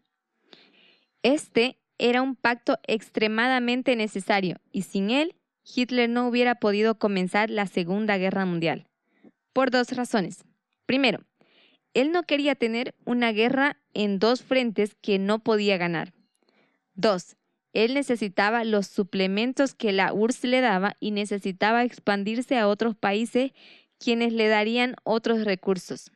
[1.22, 5.34] Este era un pacto extremadamente necesario y sin él
[5.74, 8.86] Hitler no hubiera podido comenzar la Segunda Guerra Mundial.
[9.53, 10.44] Por dos razones.
[10.86, 11.20] Primero,
[11.94, 16.14] él no quería tener una guerra en dos frentes que no podía ganar.
[16.94, 17.36] Dos,
[17.72, 23.53] él necesitaba los suplementos que la URSS le daba y necesitaba expandirse a otros países
[23.99, 26.11] quienes le darían otros recursos.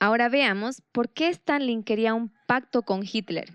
[0.00, 3.52] Ahora veamos por qué Stalin quería un pacto con Hitler.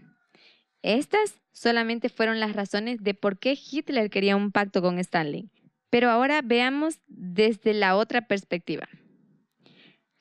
[0.82, 5.52] Estas solamente fueron las razones de por qué Hitler quería un pacto con Stalin.
[5.90, 8.90] Pero ahora veamos desde la otra perspectiva.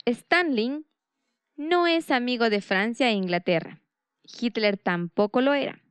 [0.05, 0.87] Stalin
[1.57, 3.81] no es amigo de Francia e Inglaterra.
[4.41, 5.83] Hitler tampoco lo era.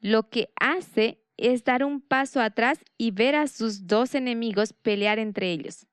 [0.00, 5.18] Lo que hace es dar un paso atrás y ver a sus dos enemigos pelear
[5.18, 5.86] entre ellos.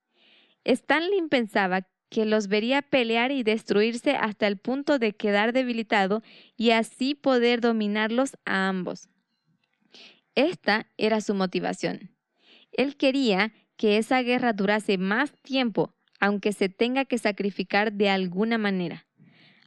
[0.65, 6.23] Stalin pensaba que los vería pelear y destruirse hasta el punto de quedar debilitado
[6.55, 9.09] y así poder dominarlos a ambos.
[10.35, 12.11] Esta era su motivación.
[12.71, 18.57] Él quería que esa guerra durase más tiempo, aunque se tenga que sacrificar de alguna
[18.57, 19.07] manera.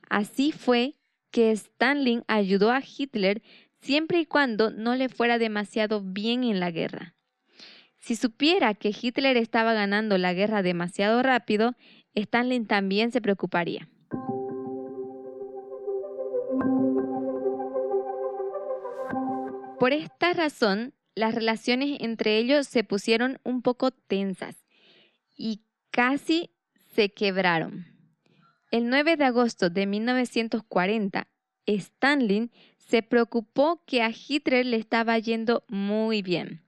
[0.09, 0.97] Así fue
[1.31, 3.43] que Stalin ayudó a Hitler
[3.81, 7.15] siempre y cuando no le fuera demasiado bien en la guerra.
[7.99, 11.77] Si supiera que Hitler estaba ganando la guerra demasiado rápido,
[12.15, 13.89] Stalin también se preocuparía.
[19.79, 24.67] Por esta razón, las relaciones entre ellos se pusieron un poco tensas
[25.37, 26.51] y casi
[26.95, 27.87] se quebraron.
[28.71, 31.29] El 9 de agosto de 1940,
[31.67, 36.63] Stalin se preocupó que a Hitler le estaba yendo muy bien.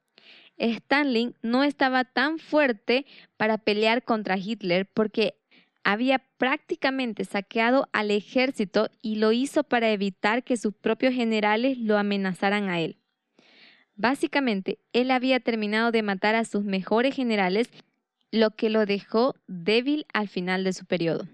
[0.71, 3.05] Stalin no estaba tan fuerte
[3.37, 5.35] para pelear contra Hitler porque
[5.85, 11.99] había prácticamente saqueado al ejército y lo hizo para evitar que sus propios generales lo
[11.99, 12.99] amenazaran a él.
[13.97, 17.69] Básicamente, él había terminado de matar a sus mejores generales,
[18.31, 21.27] lo que lo dejó débil al final de su periodo.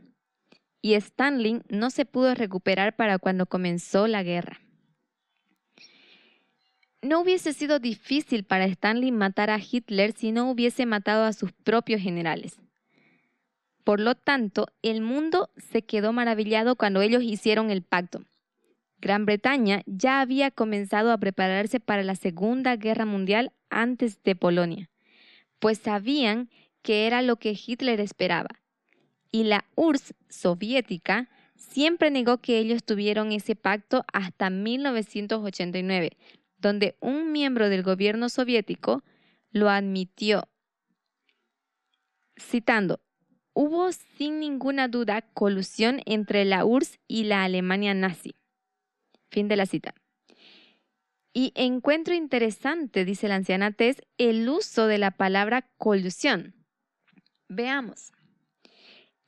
[0.81, 4.61] Y Stalin no se pudo recuperar para cuando comenzó la guerra.
[7.01, 11.53] No hubiese sido difícil para Stanley matar a Hitler si no hubiese matado a sus
[11.53, 12.59] propios generales.
[13.85, 18.25] Por lo tanto, el mundo se quedó maravillado cuando ellos hicieron el pacto.
[19.01, 24.91] Gran Bretaña ya había comenzado a prepararse para la Segunda Guerra Mundial antes de Polonia,
[25.61, 26.51] pues sabían
[26.83, 28.51] que era lo que Hitler esperaba.
[29.31, 36.17] Y la URSS soviética siempre negó que ellos tuvieron ese pacto hasta 1989,
[36.59, 39.03] donde un miembro del gobierno soviético
[39.51, 40.49] lo admitió.
[42.37, 43.01] Citando,
[43.53, 48.35] hubo sin ninguna duda colusión entre la URSS y la Alemania nazi.
[49.31, 49.95] Fin de la cita.
[51.33, 56.55] Y encuentro interesante, dice la anciana Tess, el uso de la palabra colusión.
[57.49, 58.13] Veamos.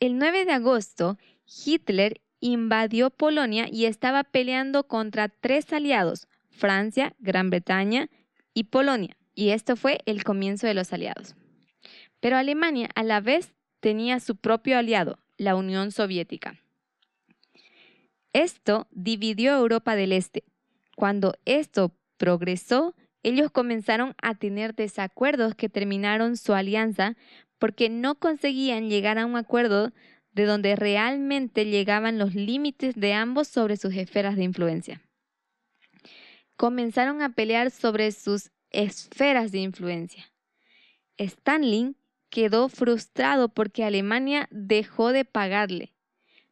[0.00, 6.26] El 9 de agosto, Hitler invadió Polonia y estaba peleando contra tres aliados,
[6.60, 8.08] Francia, Gran Bretaña
[8.54, 9.16] y Polonia.
[9.34, 11.34] Y esto fue el comienzo de los aliados.
[12.20, 16.60] Pero Alemania a la vez tenía su propio aliado, la Unión Soviética.
[18.32, 20.44] Esto dividió Europa del Este.
[20.94, 27.16] Cuando esto progresó, ellos comenzaron a tener desacuerdos que terminaron su alianza
[27.58, 29.92] porque no conseguían llegar a un acuerdo
[30.32, 35.00] de donde realmente llegaban los límites de ambos sobre sus esferas de influencia.
[36.60, 40.30] Comenzaron a pelear sobre sus esferas de influencia.
[41.16, 41.96] Stalin
[42.28, 45.94] quedó frustrado porque Alemania dejó de pagarle,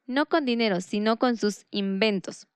[0.07, 2.47] no con dinero, sino con sus inventos.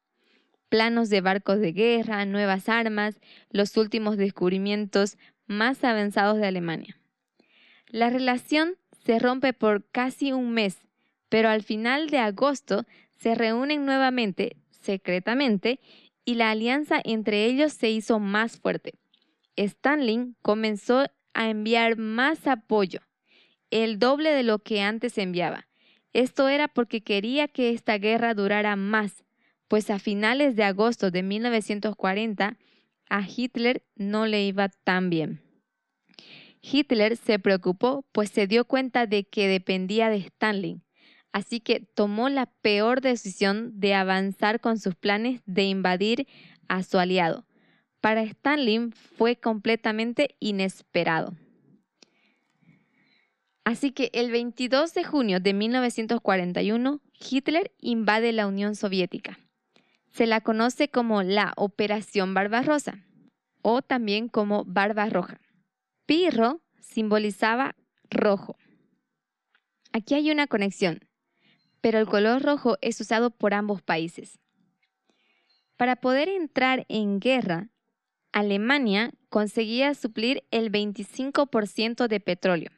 [0.71, 6.99] Planos de barcos de guerra, nuevas armas, los últimos descubrimientos más avanzados de Alemania.
[7.87, 10.79] La relación se rompe por casi un mes,
[11.29, 15.81] pero al final de agosto se reúnen nuevamente, secretamente,
[16.25, 18.95] y la alianza entre ellos se hizo más fuerte.
[19.57, 23.01] Stanley comenzó a enviar más apoyo,
[23.71, 25.69] el doble de lo que antes enviaba.
[26.13, 29.25] Esto era porque quería que esta guerra durara más,
[29.69, 32.59] pues a finales de agosto de 1940
[33.09, 35.43] a Hitler no le iba tan bien.
[36.63, 40.83] Hitler se preocupó, pues se dio cuenta de que dependía de Stalin,
[41.33, 46.27] así que tomó la peor decisión de avanzar con sus planes de invadir
[46.69, 47.47] a su aliado.
[48.01, 51.35] Para Stalin fue completamente inesperado.
[53.65, 59.39] Así que el 22 de junio de 1941, Hitler invade la Unión Soviética.
[60.11, 63.05] Se la conoce como la Operación Barbarosa
[63.63, 65.41] o también como Barba Roja.
[66.07, 67.77] Pirro simbolizaba
[68.11, 68.57] rojo.
[69.93, 71.01] Aquí hay una conexión
[71.83, 74.39] pero el color rojo es usado por ambos países.
[75.77, 77.69] Para poder entrar en guerra,
[78.33, 82.71] Alemania conseguía suplir el 25% de petróleo.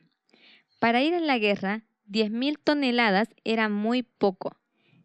[0.80, 4.56] Para ir a la guerra, 10.000 toneladas era muy poco.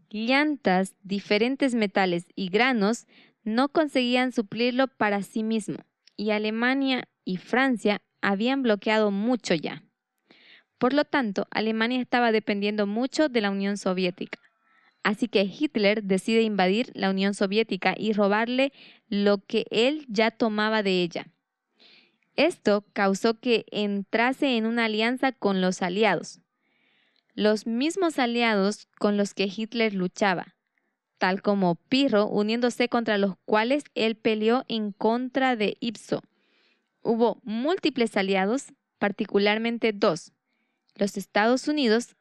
[0.09, 3.05] Llantas, diferentes metales y granos
[3.43, 5.77] no conseguían suplirlo para sí mismo,
[6.15, 9.83] y Alemania y Francia habían bloqueado mucho ya.
[10.79, 14.39] Por lo tanto, Alemania estaba dependiendo mucho de la Unión Soviética.
[15.03, 18.71] Así que Hitler decide invadir la Unión Soviética y robarle
[19.09, 21.27] lo que él ya tomaba de ella.
[22.35, 26.39] Esto causó que entrase en una alianza con los aliados,
[27.33, 30.55] los mismos aliados con los que Hitler luchaba,
[31.17, 36.21] tal como Pirro uniéndose contra los cuales él peleó en contra de Ipso.
[37.01, 40.31] Hubo múltiples aliados, particularmente dos,
[40.99, 42.15] los Estados Unidos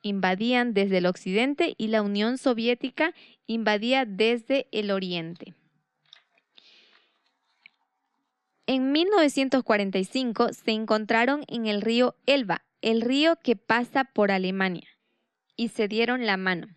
[0.00, 3.14] invadían desde el occidente y la Unión Soviética
[3.46, 5.54] invadía desde el oriente.
[8.66, 14.88] En 1945 se encontraron en el río Elba, el río que pasa por Alemania,
[15.56, 16.68] y se dieron la mano.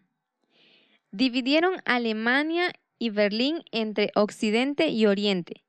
[1.12, 5.64] Dividieron Alemania y Berlín entre Occidente y Oriente,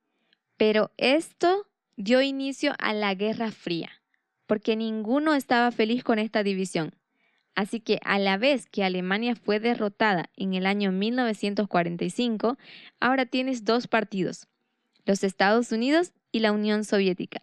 [0.56, 1.66] pero esto
[1.96, 3.90] dio inicio a la Guerra Fría
[4.46, 6.94] porque ninguno estaba feliz con esta división.
[7.54, 12.58] Así que a la vez que Alemania fue derrotada en el año 1945,
[13.00, 14.46] ahora tienes dos partidos,
[15.06, 17.40] los Estados Unidos y la Unión Soviética.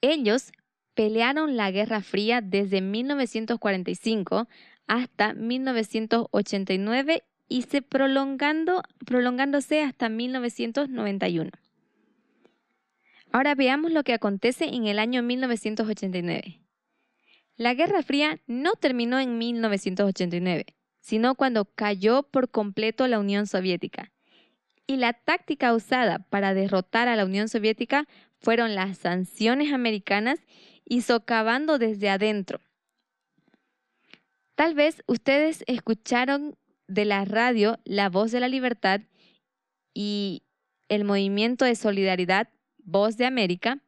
[0.00, 0.52] Ellos
[0.94, 4.48] pelearon la Guerra Fría desde 1945
[4.86, 11.50] hasta 1989 y se prolongando, prolongándose hasta 1991.
[13.32, 16.60] Ahora veamos lo que acontece en el año 1989.
[17.56, 20.66] La Guerra Fría no terminó en 1989,
[21.00, 24.12] sino cuando cayó por completo la Unión Soviética.
[24.86, 28.06] Y la táctica usada para derrotar a la Unión Soviética
[28.40, 30.38] fueron las sanciones americanas
[30.84, 32.60] y socavando desde adentro.
[34.54, 36.56] Tal vez ustedes escucharon
[36.88, 39.00] de la radio La Voz de la Libertad
[39.92, 40.42] y
[40.88, 42.48] el movimiento de solidaridad
[42.88, 43.80] Voz de América,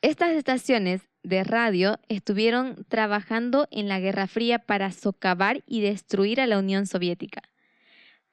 [0.00, 6.46] estas estaciones de radio estuvieron trabajando en la Guerra Fría para socavar y destruir a
[6.46, 7.42] la Unión Soviética.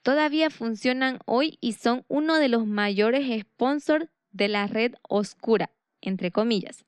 [0.02, 6.32] Todavía funcionan hoy y son uno de los mayores sponsors de la red oscura, entre
[6.32, 6.86] comillas,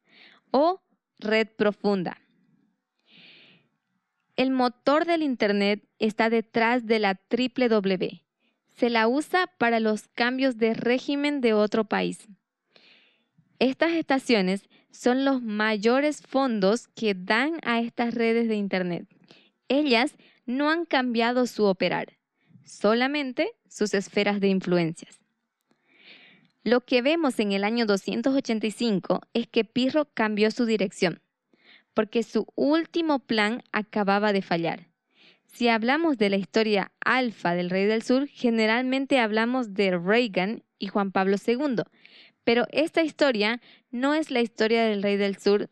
[0.51, 0.81] o
[1.19, 2.21] red profunda.
[4.37, 8.28] El motor del Internet está detrás de la www.
[8.79, 12.29] Se la usa para los cambios de régimen de otro país.
[13.59, 19.05] Estas estaciones son los mayores fondos que dan a estas redes de Internet.
[19.67, 20.15] Ellas
[20.45, 22.17] no han cambiado su operar,
[22.63, 25.19] solamente sus esferas de influencias.
[26.63, 31.21] Lo que vemos en el año 285 es que Pirro cambió su dirección,
[31.93, 34.88] porque su último plan acababa de fallar.
[35.51, 40.87] Si hablamos de la historia alfa del rey del sur, generalmente hablamos de Reagan y
[40.87, 41.83] Juan Pablo II,
[42.43, 43.59] pero esta historia
[43.91, 45.69] no es la historia del rey del sur,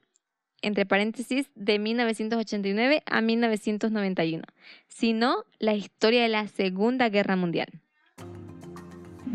[0.62, 4.44] entre paréntesis, de 1989 a 1991,
[4.88, 7.68] sino la historia de la Segunda Guerra Mundial.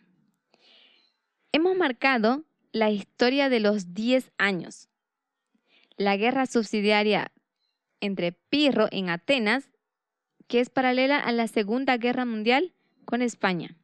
[1.51, 4.87] Hemos marcado la historia de los 10 años,
[5.97, 7.31] la guerra subsidiaria
[8.01, 9.69] entre Pirro en Atenas,
[10.47, 12.73] que es paralela a la Segunda Guerra Mundial
[13.05, 13.75] con España.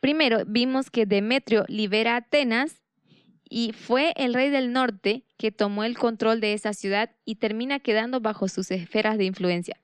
[0.00, 2.82] Primero vimos que Demetrio libera Atenas
[3.48, 7.80] y fue el rey del norte que tomó el control de esa ciudad y termina
[7.80, 9.80] quedando bajo sus esferas de influencia.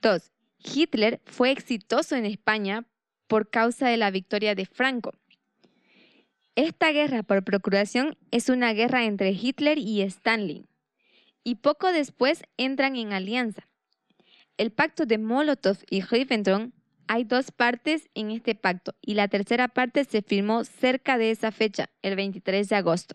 [0.00, 0.32] 2.
[0.58, 2.86] Hitler fue exitoso en España
[3.26, 5.12] por causa de la victoria de Franco.
[6.58, 10.66] Esta guerra por procuración es una guerra entre Hitler y Stalin,
[11.44, 13.68] y poco después entran en alianza.
[14.56, 16.72] El pacto de Molotov y Ribbentrop,
[17.06, 21.52] hay dos partes en este pacto, y la tercera parte se firmó cerca de esa
[21.52, 23.14] fecha, el 23 de agosto.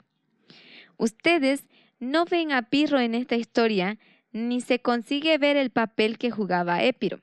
[0.95, 1.65] Ustedes
[1.99, 3.99] no ven a Pirro en esta historia,
[4.31, 7.19] ni se consigue ver el papel que jugaba Épiro.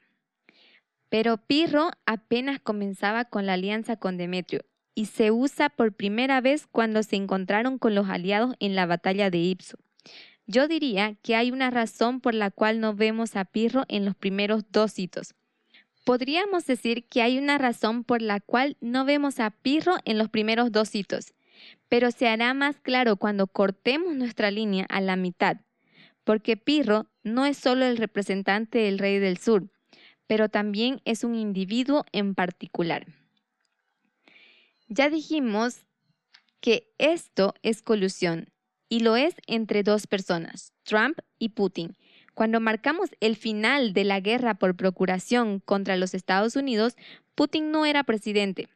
[1.09, 6.67] Pero Pirro apenas comenzaba con la alianza con Demetrio y se usa por primera vez
[6.67, 9.79] cuando se encontraron con los aliados en la batalla de Ipso.
[10.47, 14.17] Yo diría que hay una razón por la cual no vemos a Pirro en los
[14.17, 15.35] primeros dos hitos.
[16.05, 20.29] Podríamos decir que hay una razón por la cual no vemos a Pirro en los
[20.29, 21.35] primeros dos hitos,
[21.89, 25.59] pero se hará más claro cuando cortemos nuestra línea a la mitad,
[26.25, 29.69] porque Pirro no es solo el representante del rey del sur,
[30.27, 33.07] pero también es un individuo en particular.
[34.93, 35.87] Ya dijimos
[36.61, 38.53] que esto es colusión
[38.89, 41.97] y lo es entre dos personas, Trump y Putin.
[42.35, 46.97] Cuando marcamos el final de la guerra por procuración contra los Estados Unidos,
[47.37, 48.69] Putin no era presidente.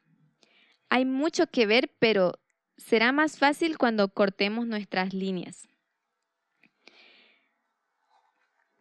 [0.89, 2.39] Hay mucho que ver, pero
[2.77, 5.67] será más fácil cuando cortemos nuestras líneas.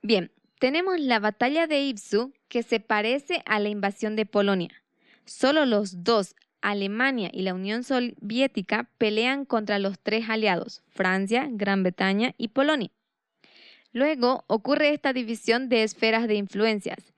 [0.04, 4.84] Bien, tenemos la batalla de Ipsu que se parece a la invasión de Polonia.
[5.26, 11.84] Solo los dos, Alemania y la Unión Soviética, pelean contra los tres aliados, Francia, Gran
[11.84, 12.90] Bretaña y Polonia.
[13.92, 17.14] Luego ocurre esta división de esferas de influencias.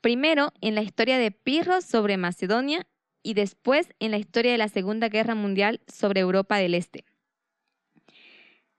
[0.00, 2.86] Primero en la historia de Pirro sobre Macedonia
[3.22, 7.04] y después en la historia de la Segunda Guerra Mundial sobre Europa del Este.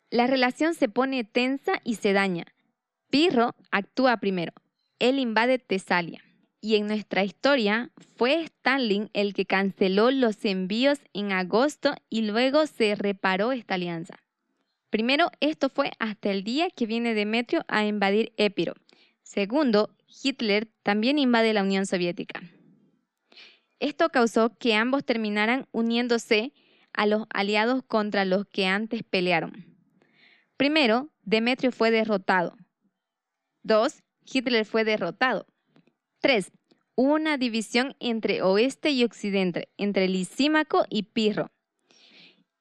[0.09, 2.45] La relación se pone tensa y se daña.
[3.09, 4.53] Pirro actúa primero.
[4.99, 6.23] Él invade Tesalia.
[6.59, 12.65] Y en nuestra historia fue Stalin el que canceló los envíos en agosto y luego
[12.65, 14.15] se reparó esta alianza.
[14.89, 18.73] Primero, esto fue hasta el día que viene Demetrio a invadir Épiro.
[19.21, 22.41] Segundo, Hitler también invade la Unión Soviética.
[23.79, 26.53] Esto causó que ambos terminaran uniéndose
[26.93, 29.65] a los aliados contra los que antes pelearon.
[30.55, 32.57] Primero, Demetrio fue derrotado,
[33.67, 34.01] 2.
[34.25, 35.45] Hitler fue derrotado.
[36.19, 36.51] 3.
[36.95, 41.51] Hubo una división entre oeste y occidente, entre Lisímaco y Pirro.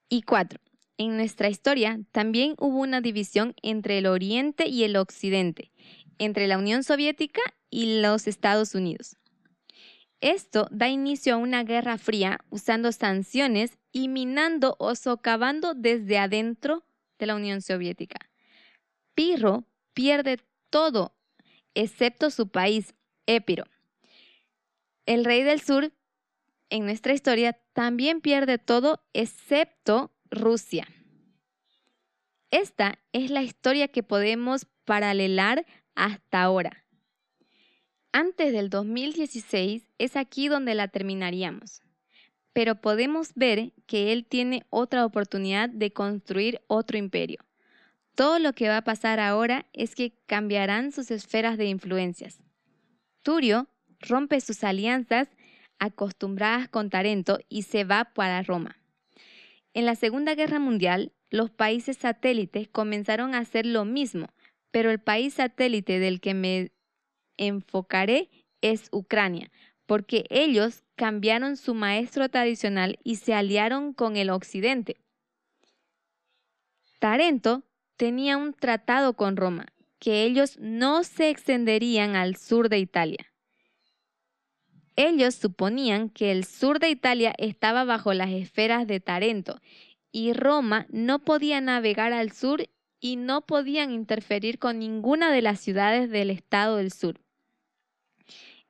[0.08, 0.60] Y 4.
[0.98, 5.70] En nuestra historia también hubo una división entre el oriente y el occidente,
[6.18, 7.40] entre la Unión Soviética
[7.70, 9.16] y los Estados Unidos.
[10.20, 16.84] Esto da inicio a una guerra fría usando sanciones y minando o socavando desde adentro
[17.18, 18.18] de la Unión Soviética.
[19.14, 20.38] Pirro pierde
[20.70, 21.14] todo,
[21.74, 22.94] excepto su país,
[23.26, 23.64] Épiro.
[25.04, 25.92] El rey del sur,
[26.70, 30.88] en nuestra historia, también pierde todo, excepto Rusia.
[32.50, 36.84] Esta es la historia que podemos paralelar hasta ahora.
[38.12, 41.82] Antes del 2016 es aquí donde la terminaríamos.
[42.54, 47.44] Pero podemos ver que él tiene otra oportunidad de construir otro imperio.
[48.14, 52.45] Todo lo que va a pasar ahora es que cambiarán sus esferas de influencias.
[53.26, 53.66] Turio
[53.98, 55.26] rompe sus alianzas
[55.80, 58.76] acostumbradas con Tarento y se va para Roma.
[59.74, 64.28] En la Segunda Guerra Mundial, los países satélites comenzaron a hacer lo mismo,
[64.70, 66.70] pero el país satélite del que me
[67.36, 69.50] enfocaré es Ucrania,
[69.86, 74.98] porque ellos cambiaron su maestro tradicional y se aliaron con el occidente.
[77.00, 77.64] Tarento
[77.96, 79.66] tenía un tratado con Roma,
[79.98, 83.32] que ellos no se extenderían al sur de Italia.
[84.96, 89.60] Ellos suponían que el sur de Italia estaba bajo las esferas de Tarento
[90.10, 92.64] y Roma no podía navegar al sur
[93.00, 97.20] y no podían interferir con ninguna de las ciudades del estado del sur.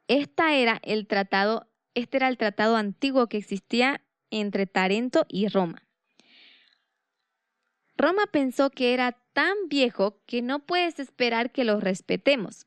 [0.09, 5.86] Esta era el tratado, este era el tratado antiguo que existía entre Tarento y Roma.
[7.97, 12.67] Roma pensó que era tan viejo que no puedes esperar que lo respetemos.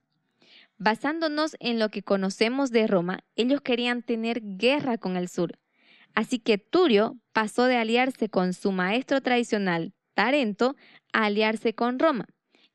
[0.77, 5.59] Basándonos en lo que conocemos de Roma, ellos querían tener guerra con el sur.
[6.15, 10.75] Así que Turio pasó de aliarse con su maestro tradicional, Tarento,
[11.13, 12.27] a aliarse con Roma.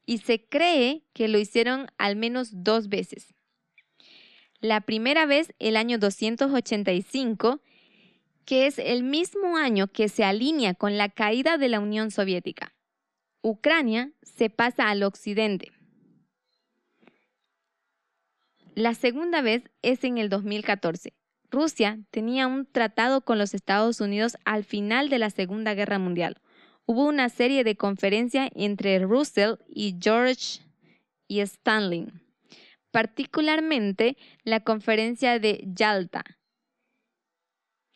[0.07, 3.35] Y se cree que lo hicieron al menos dos veces.
[4.61, 7.61] La primera vez el año 285,
[8.45, 12.75] que es el mismo año que se alinea con la caída de la Unión Soviética.
[13.43, 15.73] Ucrania se pasa al occidente.
[18.75, 21.13] La segunda vez es en el 2014.
[21.51, 26.41] Rusia tenía un tratado con los Estados Unidos al final de la Segunda Guerra Mundial.
[26.85, 30.61] Hubo una serie de conferencias entre Russell y George
[31.29, 32.09] y Stanley,
[32.91, 36.25] particularmente la conferencia de Yalta.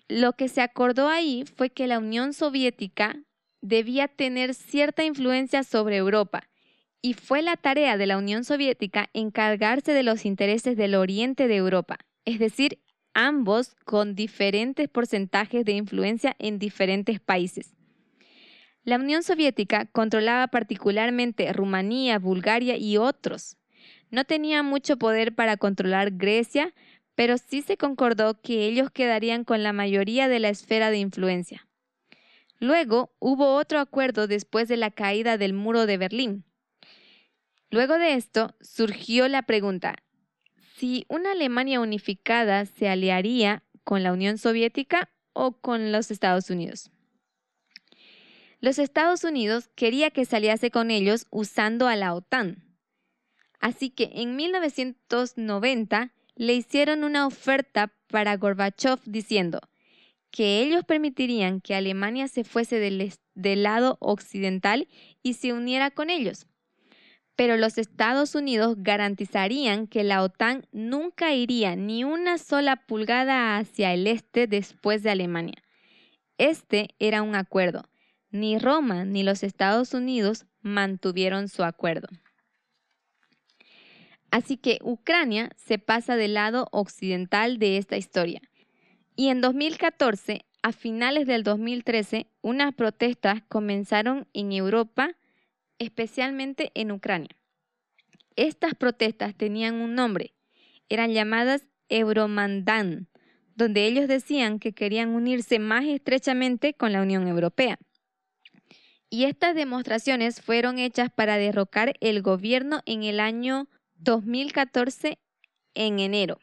[0.08, 3.16] Lo que se acordó ahí fue que la Unión Soviética
[3.60, 6.48] debía tener cierta influencia sobre Europa
[7.02, 11.56] y fue la tarea de la Unión Soviética encargarse de los intereses del oriente de
[11.56, 12.80] Europa, es decir,
[13.12, 17.74] ambos con diferentes porcentajes de influencia en diferentes países.
[18.84, 23.58] La Unión Soviética controlaba particularmente Rumanía, Bulgaria y otros.
[24.10, 26.72] No tenía mucho poder para controlar Grecia,
[27.18, 31.66] pero sí se concordó que ellos quedarían con la mayoría de la esfera de influencia.
[32.60, 36.44] Luego hubo otro acuerdo después de la caída del muro de Berlín,
[37.70, 39.96] Luego de esto surgió la pregunta,
[40.76, 46.90] si una Alemania unificada se aliaría con la Unión Soviética o con los Estados Unidos.
[48.60, 52.64] Los Estados Unidos quería que se aliase con ellos usando a la OTAN.
[53.60, 59.60] Así que en 1990 le hicieron una oferta para Gorbachev diciendo
[60.30, 64.88] que ellos permitirían que Alemania se fuese del, del lado occidental
[65.22, 66.46] y se uniera con ellos
[67.38, 73.94] pero los Estados Unidos garantizarían que la OTAN nunca iría ni una sola pulgada hacia
[73.94, 75.62] el este después de Alemania.
[76.36, 77.88] Este era un acuerdo.
[78.32, 82.08] Ni Roma ni los Estados Unidos mantuvieron su acuerdo.
[84.30, 88.42] Así que Ucrania se pasa del lado occidental de esta historia.
[89.16, 95.16] Y en 2014, a finales del 2013, unas protestas comenzaron en Europa
[95.78, 97.30] especialmente en Ucrania.
[98.36, 100.34] Estas protestas tenían un nombre,
[100.88, 103.08] eran llamadas Euromandán,
[103.54, 107.78] donde ellos decían que querían unirse más estrechamente con la Unión Europea.
[109.10, 113.68] Y estas demostraciones fueron hechas para derrocar el gobierno en el año
[113.98, 115.18] 2014
[115.74, 116.38] en enero.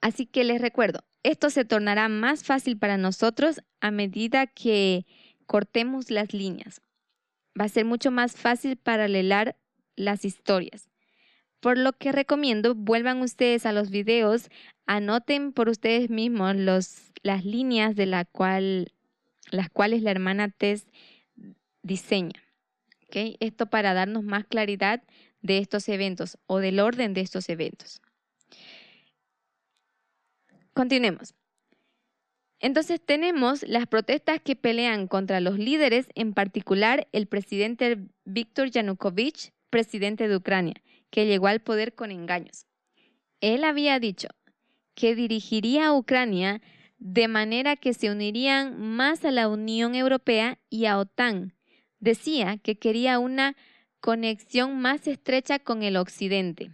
[0.00, 5.06] Así que les recuerdo, esto se tornará más fácil para nosotros a medida que
[5.46, 6.82] cortemos las líneas
[7.58, 9.56] va a ser mucho más fácil paralelar
[9.96, 10.90] las historias.
[11.60, 14.50] Por lo que recomiendo, vuelvan ustedes a los videos,
[14.86, 18.92] anoten por ustedes mismos las líneas de la cual,
[19.50, 20.86] las cuales la hermana Tess
[21.82, 22.42] diseña.
[23.38, 25.04] Esto para darnos más claridad
[25.44, 28.00] de estos eventos o del orden de estos eventos.
[30.72, 31.34] continuemos.
[32.58, 39.52] Entonces tenemos las protestas que pelean contra los líderes, en particular el presidente Víctor Yanukovych,
[39.70, 40.74] presidente de Ucrania,
[41.10, 42.66] que llegó al poder con engaños.
[43.40, 44.28] Él había dicho
[44.94, 46.62] que dirigiría a Ucrania
[46.98, 51.52] de manera que se unirían más a la Unión Europea y a OTAN.
[52.00, 53.56] Decía que quería una
[54.04, 56.72] conexión más estrecha con el Occidente.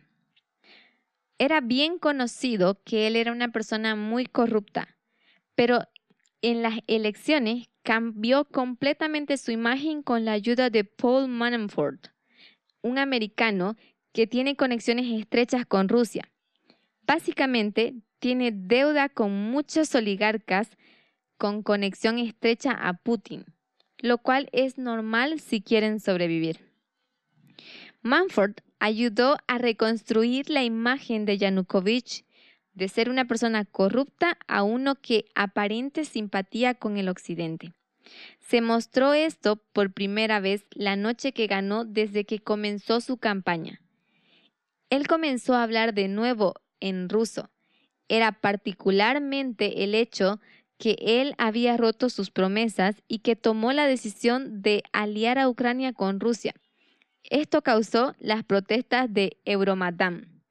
[1.39, 4.97] Era bien conocido que él era una persona muy corrupta,
[5.55, 5.85] pero
[6.43, 12.09] en las elecciones cambió completamente su imagen con la ayuda de Paul Manafort,
[12.83, 13.77] un americano
[14.13, 16.33] que tiene conexiones estrechas con Rusia.
[17.03, 20.69] Básicamente, tiene deuda con muchos oligarcas
[21.39, 23.45] con conexión estrecha a Putin,
[23.99, 26.70] lo cual es normal si quieren sobrevivir.
[28.03, 32.25] Manford ayudó a reconstruir la imagen de Yanukovych
[32.73, 37.73] de ser una persona corrupta a uno que aparente simpatía con el Occidente.
[38.41, 43.81] Se mostró esto por primera vez la noche que ganó desde que comenzó su campaña.
[44.89, 47.51] Él comenzó a hablar de nuevo en ruso.
[48.09, 50.41] Era particularmente el hecho
[50.79, 55.93] que él había roto sus promesas y que tomó la decisión de aliar a Ucrania
[55.93, 56.55] con Rusia.
[57.31, 60.43] Esto causó las protestas de Euromatán.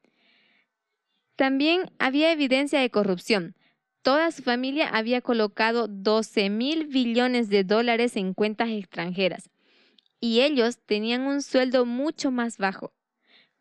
[1.36, 3.56] También había evidencia de corrupción.
[4.02, 9.50] Toda su familia había colocado 12 mil billones de dólares en cuentas extranjeras
[10.22, 12.94] y ellos tenían un sueldo mucho más bajo.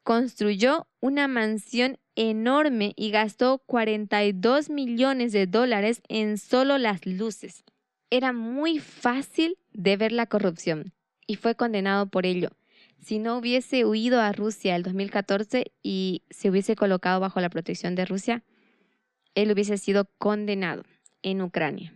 [0.04, 7.64] Construyó una mansión enorme y gastó 42 millones de dólares en solo las luces.
[8.10, 10.92] Era muy fácil de ver la corrupción
[11.26, 12.50] y fue condenado por ello.
[13.00, 17.94] Si no hubiese huido a Rusia el 2014 y se hubiese colocado bajo la protección
[17.94, 18.44] de Rusia,
[19.34, 20.84] él hubiese sido condenado
[21.22, 21.94] en Ucrania.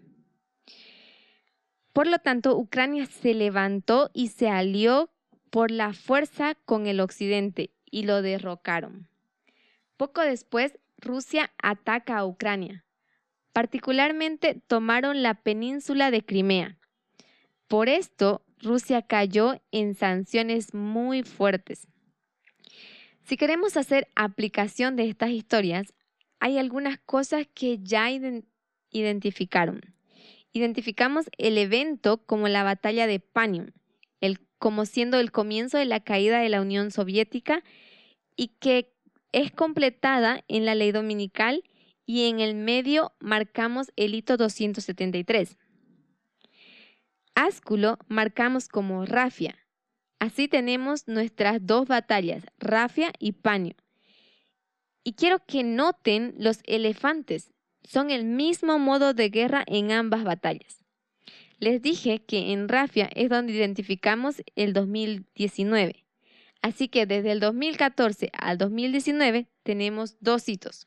[1.92, 5.10] Por lo tanto, Ucrania se levantó y se alió
[5.50, 9.08] por la fuerza con el occidente y lo derrocaron.
[9.98, 12.84] Poco después, Rusia ataca a Ucrania.
[13.52, 16.78] Particularmente tomaron la península de Crimea.
[17.68, 21.88] Por esto, Rusia cayó en sanciones muy fuertes.
[23.24, 25.92] Si queremos hacer aplicación de estas historias,
[26.40, 28.08] hay algunas cosas que ya
[28.90, 29.80] identificaron.
[30.52, 33.74] Identificamos el evento como la batalla de Panion,
[34.20, 37.62] el, como siendo el comienzo de la caída de la Unión Soviética
[38.36, 38.92] y que
[39.32, 41.62] es completada en la ley dominical
[42.04, 45.56] y en el medio marcamos el hito 273.
[47.34, 49.56] Ásculo marcamos como rafia.
[50.18, 53.74] Así tenemos nuestras dos batallas, rafia y paño.
[55.02, 57.50] Y quiero que noten los elefantes.
[57.82, 60.84] Son el mismo modo de guerra en ambas batallas.
[61.58, 66.04] Les dije que en rafia es donde identificamos el 2019.
[66.60, 70.86] Así que desde el 2014 al 2019 tenemos dos hitos.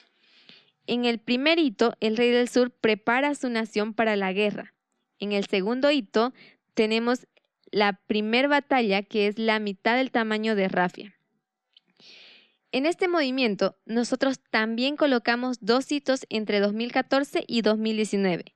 [0.88, 4.75] En el primer hito, el rey del sur prepara a su nación para la guerra.
[5.20, 6.34] En el segundo hito,
[6.74, 7.28] tenemos
[7.72, 11.16] la primera batalla, que es la mitad del tamaño de Rafia.
[12.72, 18.54] En este movimiento, nosotros también colocamos dos hitos entre 2014 y 2019.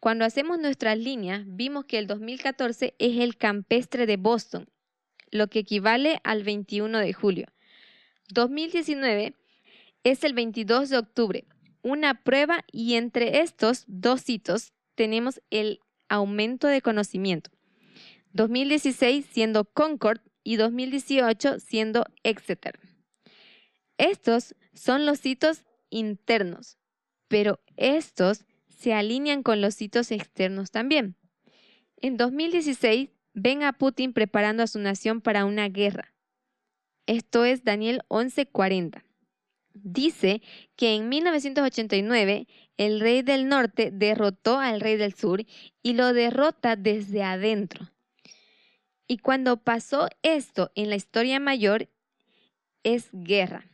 [0.00, 4.68] Cuando hacemos nuestras líneas, vimos que el 2014 es el campestre de Boston
[5.32, 7.46] lo que equivale al 21 de julio.
[8.28, 9.34] 2019
[10.04, 11.44] es el 22 de octubre,
[11.82, 15.80] una prueba y entre estos dos hitos tenemos el
[16.12, 17.50] aumento de conocimiento.
[18.34, 22.78] 2016 siendo Concord y 2018 siendo Exeter.
[23.96, 26.78] Estos son los hitos internos,
[27.28, 31.16] pero estos se alinean con los hitos externos también.
[31.96, 36.14] En 2016 ven a Putin preparando a su nación para una guerra.
[37.06, 39.02] Esto es Daniel 11:40.
[39.74, 40.42] Dice
[40.76, 42.46] que en 1989
[42.76, 45.44] el rey del norte derrotó al rey del sur
[45.82, 47.90] y lo derrota desde adentro.
[49.06, 51.88] Y cuando pasó esto en la historia mayor,
[52.82, 53.66] es guerra.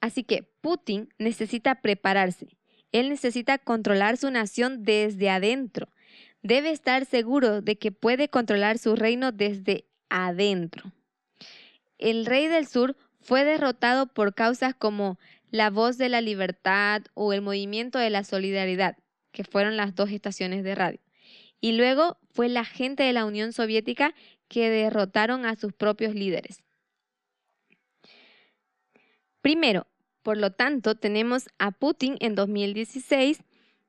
[0.00, 2.56] Así que Putin necesita prepararse.
[2.92, 5.88] Él necesita controlar su nación desde adentro
[6.42, 10.92] debe estar seguro de que puede controlar su reino desde adentro.
[11.98, 15.18] El rey del sur fue derrotado por causas como
[15.50, 18.96] la voz de la libertad o el movimiento de la solidaridad,
[19.32, 21.00] que fueron las dos estaciones de radio.
[21.60, 24.14] Y luego fue la gente de la Unión Soviética
[24.48, 26.62] que derrotaron a sus propios líderes.
[29.42, 29.86] Primero,
[30.22, 33.42] por lo tanto, tenemos a Putin en 2016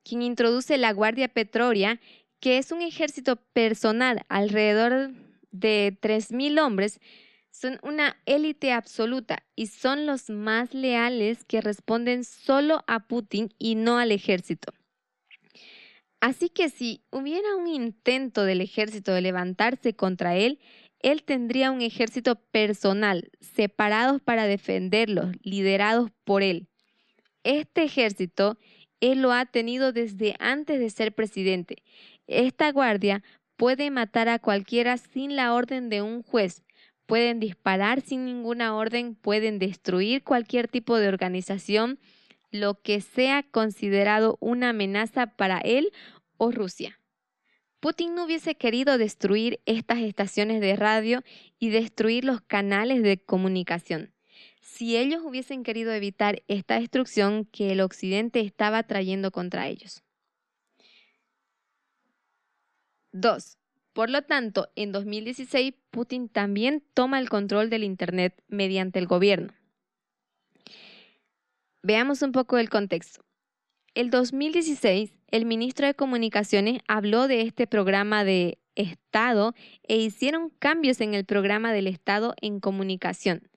[0.03, 1.99] quien introduce la Guardia Petroria,
[2.39, 5.11] que es un ejército personal alrededor
[5.51, 6.99] de 3.000 hombres,
[7.51, 13.75] son una élite absoluta y son los más leales que responden solo a Putin y
[13.75, 14.73] no al ejército.
[16.21, 20.59] Así que si hubiera un intento del ejército de levantarse contra él,
[20.99, 26.67] él tendría un ejército personal, separados para defenderlos, liderados por él.
[27.43, 28.57] Este ejército
[29.01, 31.83] él lo ha tenido desde antes de ser presidente.
[32.27, 33.23] Esta guardia
[33.57, 36.63] puede matar a cualquiera sin la orden de un juez,
[37.11, 41.99] pueden disparar sin ninguna orden, pueden destruir cualquier tipo de organización,
[42.51, 45.91] lo que sea considerado una amenaza para él
[46.37, 47.01] o Rusia.
[47.81, 51.21] Putin no hubiese querido destruir estas estaciones de radio
[51.59, 54.13] y destruir los canales de comunicación.
[54.61, 60.01] Si ellos hubiesen querido evitar esta destrucción que el Occidente estaba trayendo contra ellos.
[63.11, 63.57] 2.
[63.93, 69.53] Por lo tanto, en 2016, Putin también toma el control del Internet mediante el gobierno.
[71.83, 73.25] Veamos un poco el contexto.
[73.93, 79.53] El 2016, el ministro de Comunicaciones habló de este programa de Estado
[79.83, 83.49] e hicieron cambios en el programa del Estado en comunicación.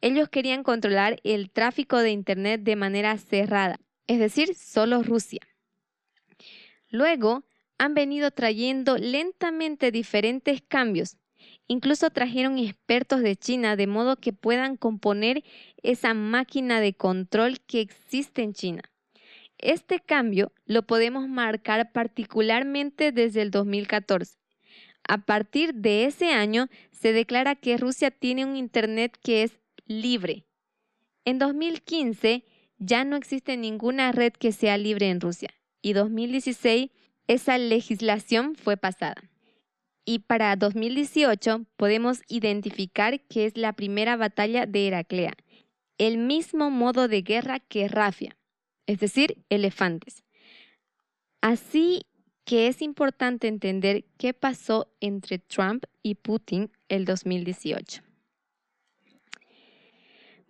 [0.00, 5.40] Ellos querían controlar el tráfico de Internet de manera cerrada, es decir, solo Rusia.
[6.88, 7.44] Luego,
[7.78, 11.16] han venido trayendo lentamente diferentes cambios.
[11.68, 15.44] Incluso trajeron expertos de China de modo que puedan componer
[15.82, 18.82] esa máquina de control que existe en China.
[19.58, 24.36] Este cambio lo podemos marcar particularmente desde el 2014.
[25.08, 30.44] A partir de ese año se declara que Rusia tiene un Internet que es libre.
[31.24, 32.44] En 2015
[32.78, 35.50] ya no existe ninguna red que sea libre en Rusia
[35.80, 36.90] y 2016
[37.28, 39.22] esa legislación fue pasada.
[40.04, 45.34] Y para 2018 podemos identificar que es la primera batalla de Heraclea,
[45.98, 48.36] el mismo modo de guerra que Rafia
[48.86, 50.24] es decir, elefantes.
[51.40, 52.06] Así
[52.44, 58.02] que es importante entender qué pasó entre Trump y Putin el 2018.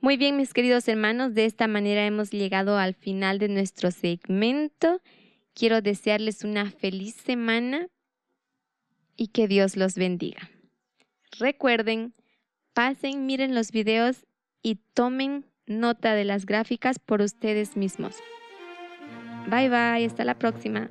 [0.00, 5.00] Muy bien, mis queridos hermanos, de esta manera hemos llegado al final de nuestro segmento.
[5.56, 7.88] Quiero desearles una feliz semana
[9.16, 10.50] y que Dios los bendiga.
[11.38, 12.12] Recuerden,
[12.74, 14.26] pasen, miren los videos
[14.62, 18.16] y tomen nota de las gráficas por ustedes mismos.
[19.48, 20.90] Bye bye, hasta la próxima.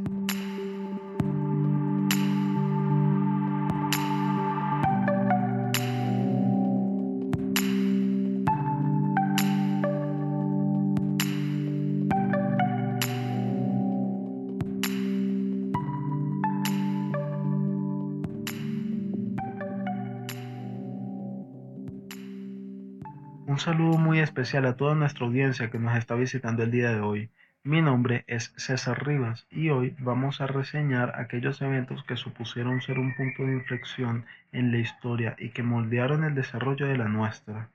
[23.61, 27.29] Saludo muy especial a toda nuestra audiencia que nos está visitando el día de hoy.
[27.63, 32.97] Mi nombre es César Rivas y hoy vamos a reseñar aquellos eventos que supusieron ser
[32.97, 37.69] un punto de inflexión en la historia y que moldearon el desarrollo de la nuestra.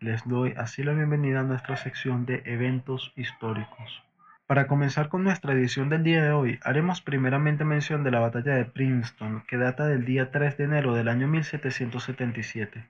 [0.00, 4.02] Les doy así la bienvenida a nuestra sección de eventos históricos.
[4.46, 8.54] Para comenzar con nuestra edición del día de hoy, haremos primeramente mención de la batalla
[8.54, 12.84] de Princeton, que data del día 3 de enero del año 1777.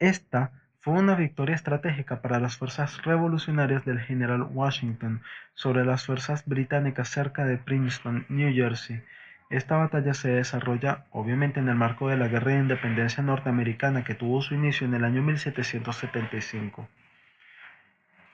[0.00, 0.50] Esta
[0.88, 5.20] fue una victoria estratégica para las fuerzas revolucionarias del general Washington
[5.52, 9.02] sobre las fuerzas británicas cerca de Princeton, New Jersey.
[9.50, 14.14] Esta batalla se desarrolla obviamente en el marco de la Guerra de Independencia norteamericana que
[14.14, 16.88] tuvo su inicio en el año 1775,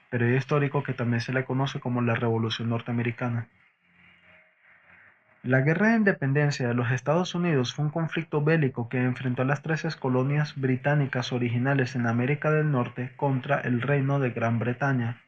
[0.09, 3.49] periodo histórico que también se le conoce como la Revolución Norteamericana.
[5.45, 9.45] La Guerra de Independencia de los Estados Unidos fue un conflicto bélico que enfrentó a
[9.45, 15.21] las 13 colonias británicas originales en América del Norte contra el Reino de Gran Bretaña.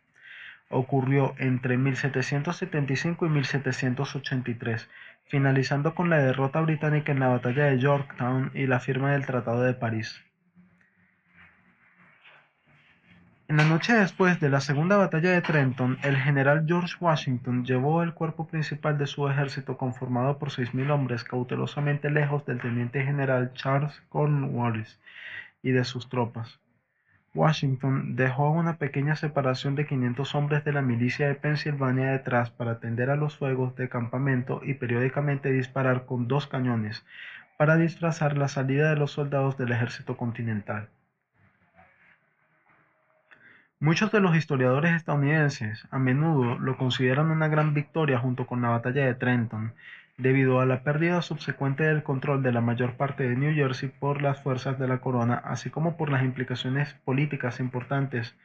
[0.72, 4.90] Ocurrió entre 1775 y 1783,
[5.28, 9.62] finalizando con la derrota británica en la batalla de Yorktown y la firma del Tratado
[9.62, 10.24] de París.
[13.50, 18.04] En la noche después de la segunda batalla de Trenton, el general George Washington llevó
[18.04, 23.54] el cuerpo principal de su ejército conformado por 6.000 hombres cautelosamente lejos del teniente general
[23.54, 25.00] Charles Cornwallis
[25.64, 26.60] y de sus tropas.
[27.34, 32.72] Washington dejó una pequeña separación de 500 hombres de la milicia de Pensilvania detrás para
[32.72, 37.06] atender a los fuegos de campamento y periódicamente disparar con dos cañones
[37.58, 40.90] para disfrazar la salida de los soldados del ejército continental.
[43.80, 48.70] Muchos de los historiadores estadounidenses a menudo lo consideran una gran victoria junto con la
[48.70, 49.74] batalla de Trenton,
[50.18, 54.24] debido a la pérdida subsecuente del control de la mayor parte de New Jersey por
[54.24, 58.36] las fuerzas de la corona, así como por las implicaciones políticas importantes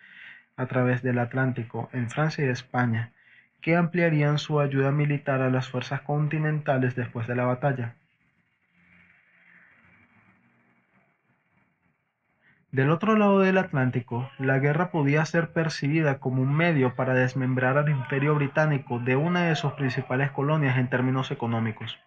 [0.59, 3.13] a través del Atlántico en Francia y España,
[3.63, 7.95] que ampliarían su ayuda militar a las fuerzas continentales después de la batalla.
[12.73, 17.77] Del otro lado del Atlántico, la guerra podía ser percibida como un medio para desmembrar
[17.77, 21.99] al imperio británico de una de sus principales colonias en términos económicos.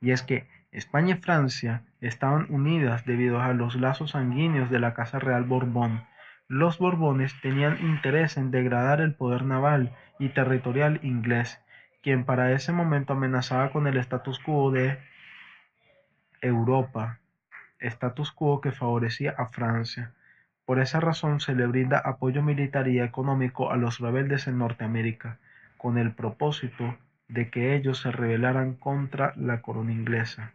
[0.00, 4.94] Y es que España y Francia estaban unidas debido a los lazos sanguíneos de la
[4.94, 6.02] Casa Real Borbón.
[6.48, 11.60] Los Borbones tenían interés en degradar el poder naval y territorial inglés,
[12.02, 14.98] quien para ese momento amenazaba con el status quo de
[16.40, 17.20] Europa
[17.88, 20.12] status quo que favorecía a Francia.
[20.64, 25.38] Por esa razón se le brinda apoyo militar y económico a los rebeldes en Norteamérica,
[25.76, 26.96] con el propósito
[27.28, 30.52] de que ellos se rebelaran contra la corona inglesa.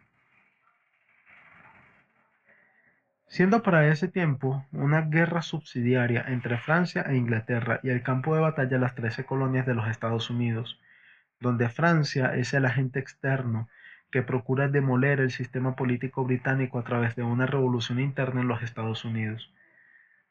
[3.26, 8.40] Siendo para ese tiempo una guerra subsidiaria entre Francia e Inglaterra y el campo de
[8.40, 10.80] batalla las trece colonias de los Estados Unidos,
[11.38, 13.68] donde Francia es el agente externo
[14.10, 18.62] que procura demoler el sistema político británico a través de una revolución interna en los
[18.62, 19.52] Estados Unidos.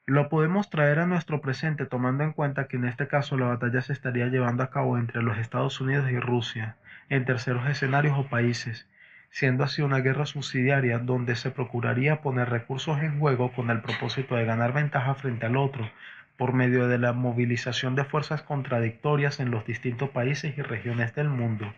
[0.06, 3.82] Lo podemos traer a nuestro presente tomando en cuenta que en este caso la batalla
[3.82, 6.78] se estaría llevando a cabo entre los Estados Unidos y Rusia,
[7.10, 8.88] en terceros escenarios o países,
[9.30, 14.36] siendo así una guerra subsidiaria donde se procuraría poner recursos en juego con el propósito
[14.36, 15.90] de ganar ventaja frente al otro,
[16.38, 21.30] por medio de la movilización de fuerzas contradictorias en los distintos países y regiones del
[21.30, 21.72] mundo.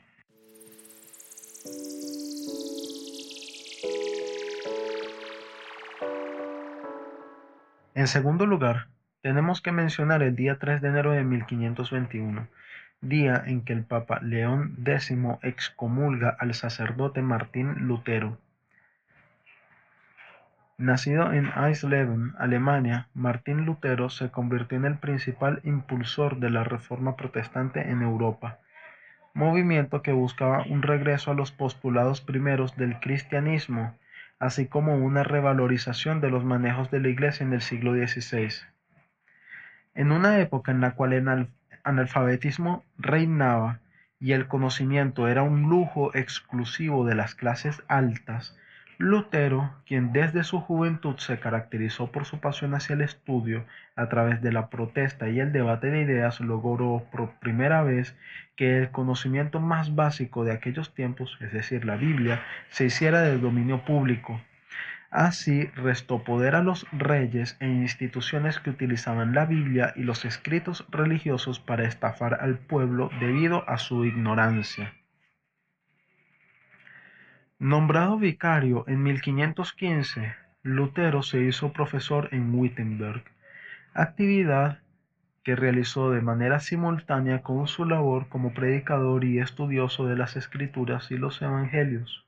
[8.02, 8.88] En segundo lugar,
[9.22, 12.48] tenemos que mencionar el día 3 de enero de 1521,
[13.00, 18.40] día en que el Papa León X excomulga al sacerdote Martín Lutero.
[20.80, 27.16] Nacido en Eisleben, Alemania, Martín Lutero se convirtió en el principal impulsor de la reforma
[27.16, 28.58] protestante en Europa,
[29.36, 33.94] movimiento que buscaba un regreso a los postulados primeros del cristianismo
[34.42, 38.50] así como una revalorización de los manejos de la Iglesia en el siglo XVI.
[39.94, 41.48] En una época en la cual el
[41.84, 43.82] analfabetismo reinaba
[44.20, 48.58] y el conocimiento era un lujo exclusivo de las clases altas,
[49.02, 53.66] Lutero, quien desde su juventud se caracterizó por su pasión hacia el estudio
[53.96, 58.16] a través de la protesta y el debate de ideas, logró por primera vez
[58.56, 63.42] que el conocimiento más básico de aquellos tiempos, es decir, la Biblia, se hiciera del
[63.42, 64.40] dominio público.
[65.10, 70.86] Así restó poder a los reyes e instituciones que utilizaban la Biblia y los escritos
[70.92, 74.94] religiosos para estafar al pueblo debido a su ignorancia.
[77.62, 80.34] Nombrado vicario en 1515,
[80.64, 83.24] Lutero se hizo profesor en Wittenberg,
[83.94, 84.80] actividad
[85.44, 91.12] que realizó de manera simultánea con su labor como predicador y estudioso de las escrituras
[91.12, 92.26] y los evangelios.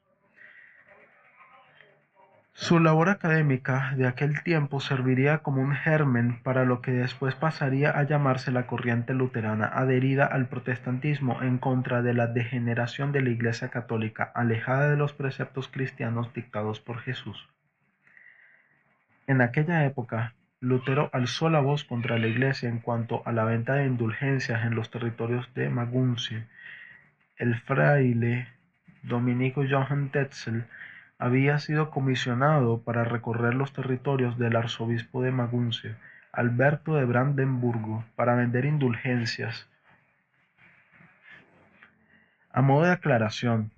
[2.55, 7.89] Su labor académica de aquel tiempo serviría como un germen para lo que después pasaría
[7.89, 13.31] a llamarse la corriente luterana adherida al protestantismo en contra de la degeneración de la
[13.31, 17.49] Iglesia católica alejada de los preceptos cristianos dictados por Jesús.
[19.25, 23.73] En aquella época, Lutero alzó la voz contra la Iglesia en cuanto a la venta
[23.73, 26.47] de indulgencias en los territorios de Maguncia.
[27.35, 28.47] El fraile
[29.01, 30.65] dominico Johann Tetzel
[31.17, 35.97] había sido comisionado para recorrer los territorios del arzobispo de Maguncia,
[36.31, 39.69] Alberto de Brandenburgo, para vender indulgencias.
[42.51, 43.71] A modo de aclaración,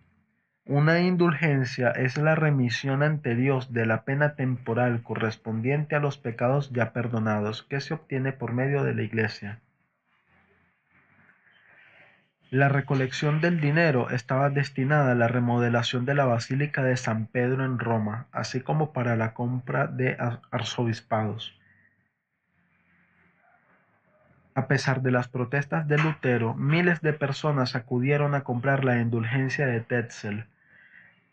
[0.66, 6.72] una indulgencia es la remisión ante Dios de la pena temporal correspondiente a los pecados
[6.72, 9.62] ya perdonados que se obtiene por medio de la Iglesia.
[12.56, 17.66] La recolección del dinero estaba destinada a la remodelación de la Basílica de San Pedro
[17.66, 20.16] en Roma, así como para la compra de
[20.52, 21.60] arzobispados.
[24.54, 29.68] A pesar de las protestas de Lutero, miles de personas acudieron a comprar la indulgencia
[29.68, 30.46] de Tetzel.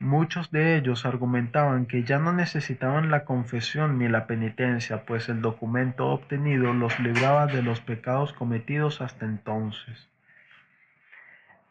[0.00, 5.40] Muchos de ellos argumentaban que ya no necesitaban la confesión ni la penitencia, pues el
[5.40, 10.11] documento obtenido los libraba de los pecados cometidos hasta entonces.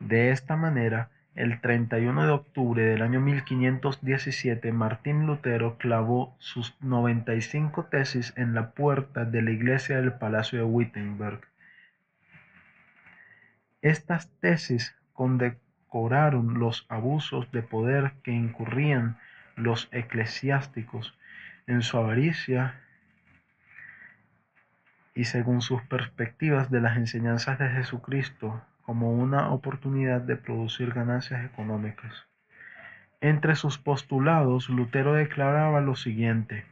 [0.01, 7.85] De esta manera, el 31 de octubre del año 1517, Martín Lutero clavó sus 95
[7.85, 11.41] tesis en la puerta de la iglesia del Palacio de Wittenberg.
[13.83, 19.19] Estas tesis condecoraron los abusos de poder que incurrían
[19.55, 21.15] los eclesiásticos
[21.67, 22.81] en su avaricia
[25.13, 31.45] y según sus perspectivas de las enseñanzas de Jesucristo como una oportunidad de producir ganancias
[31.45, 32.27] económicas.
[33.21, 36.65] Entre sus postulados, Lutero declaraba lo siguiente.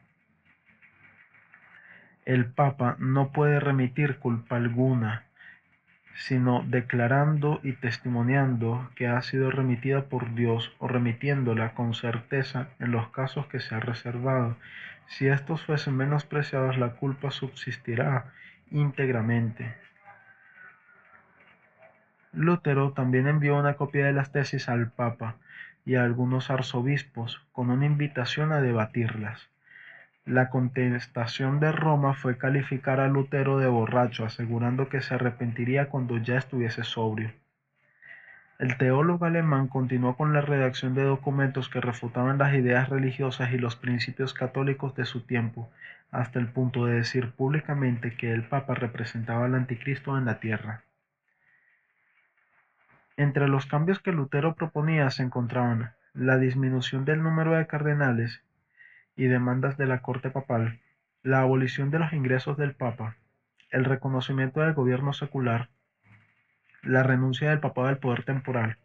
[2.25, 5.27] El Papa no puede remitir culpa alguna,
[6.13, 12.91] sino declarando y testimoniando que ha sido remitida por Dios o remitiéndola con certeza en
[12.91, 14.57] los casos que se ha reservado.
[15.07, 18.25] Si estos fuesen menospreciados, la culpa subsistirá
[18.71, 19.73] íntegramente.
[22.31, 25.35] Lutero también envió una copia de las tesis al Papa
[25.85, 29.49] y a algunos arzobispos con una invitación a debatirlas.
[30.25, 36.17] La contestación de Roma fue calificar a Lutero de borracho, asegurando que se arrepentiría cuando
[36.17, 37.31] ya estuviese sobrio.
[38.59, 43.57] El teólogo alemán continuó con la redacción de documentos que refutaban las ideas religiosas y
[43.57, 45.71] los principios católicos de su tiempo,
[46.11, 50.83] hasta el punto de decir públicamente que el Papa representaba al anticristo en la tierra.
[53.19, 58.41] Entre los cambios que Lutero proponía se encontraban la disminución del número de cardenales
[59.17, 60.79] y demandas de la corte papal,
[61.21, 63.17] la abolición de los ingresos del Papa,
[63.71, 65.67] el reconocimiento del gobierno secular,
[66.81, 68.77] la renuncia del papado al poder temporal,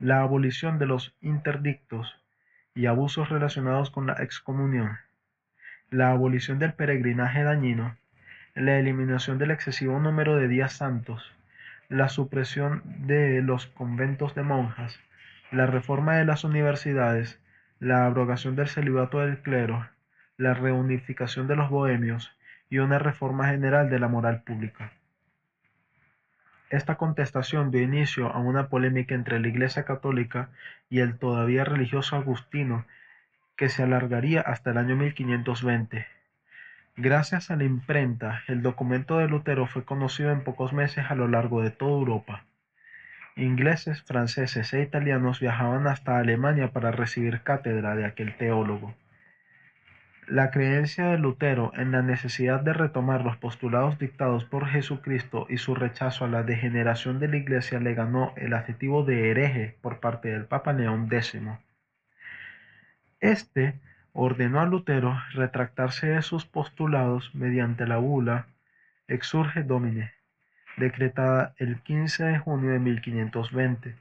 [0.00, 2.12] la abolición de los interdictos
[2.74, 4.98] y abusos relacionados con la excomunión,
[5.90, 7.96] la abolición del peregrinaje dañino,
[8.56, 11.33] la eliminación del excesivo número de días santos,
[11.88, 14.98] la supresión de los conventos de monjas,
[15.50, 17.40] la reforma de las universidades,
[17.80, 19.88] la abrogación del celibato del clero,
[20.36, 22.36] la reunificación de los bohemios
[22.70, 24.92] y una reforma general de la moral pública.
[26.70, 30.48] Esta contestación dio inicio a una polémica entre la Iglesia católica
[30.90, 32.84] y el todavía religioso Agustino,
[33.56, 36.13] que se alargaría hasta el año 1520.
[36.96, 41.26] Gracias a la imprenta, el documento de Lutero fue conocido en pocos meses a lo
[41.26, 42.44] largo de toda Europa.
[43.34, 48.94] Ingleses, franceses e italianos viajaban hasta Alemania para recibir cátedra de aquel teólogo.
[50.28, 55.58] La creencia de Lutero en la necesidad de retomar los postulados dictados por Jesucristo y
[55.58, 59.98] su rechazo a la degeneración de la Iglesia le ganó el adjetivo de hereje por
[59.98, 61.42] parte del Papa León X.
[63.18, 63.80] Este
[64.14, 68.46] ordenó a Lutero retractarse de sus postulados mediante la bula
[69.08, 70.12] Exurge Domine,
[70.76, 73.96] decretada el 15 de junio de 1520.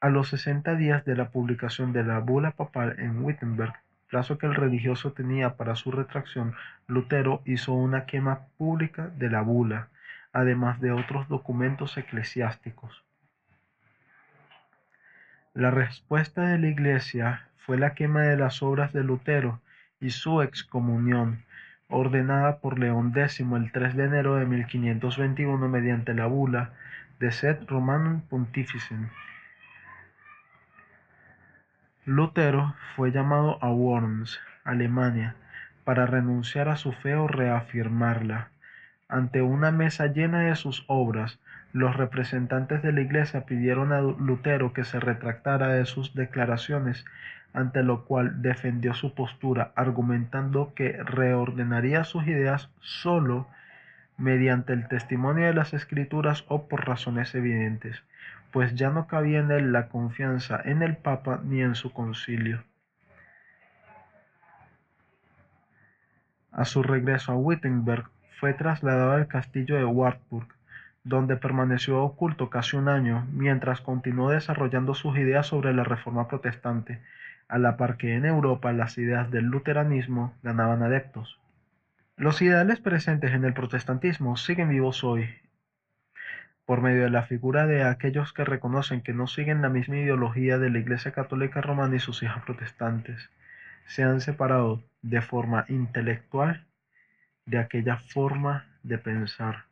[0.00, 3.72] A los 60 días de la publicación de la bula papal en Wittenberg,
[4.08, 6.54] plazo que el religioso tenía para su retracción,
[6.86, 9.88] Lutero hizo una quema pública de la bula,
[10.34, 13.02] además de otros documentos eclesiásticos.
[15.54, 19.60] La respuesta de la Iglesia fue la quema de las obras de Lutero
[20.00, 21.44] y su excomunión,
[21.88, 26.70] ordenada por León X el 3 de enero de 1521 mediante la bula
[27.20, 29.10] de Sed Romanum Pontificem.
[32.06, 35.36] Lutero fue llamado a Worms, Alemania,
[35.84, 38.48] para renunciar a su fe o reafirmarla.
[39.06, 41.38] Ante una mesa llena de sus obras,
[41.72, 47.04] los representantes de la Iglesia pidieron a Lutero que se retractara de sus declaraciones
[47.54, 53.46] ante lo cual defendió su postura, argumentando que reordenaría sus ideas solo
[54.16, 58.02] mediante el testimonio de las escrituras o por razones evidentes,
[58.52, 62.62] pues ya no cabía en él la confianza en el Papa ni en su concilio.
[66.52, 70.48] A su regreso a Wittenberg fue trasladado al castillo de Wartburg,
[71.04, 77.00] donde permaneció oculto casi un año mientras continuó desarrollando sus ideas sobre la reforma protestante,
[77.48, 81.38] a la par que en Europa las ideas del luteranismo ganaban adeptos.
[82.16, 85.28] Los ideales presentes en el protestantismo siguen vivos hoy,
[86.64, 90.58] por medio de la figura de aquellos que reconocen que no siguen la misma ideología
[90.58, 93.30] de la Iglesia Católica Romana y sus hijas protestantes.
[93.86, 96.64] Se han separado de forma intelectual
[97.46, 99.64] de aquella forma de pensar.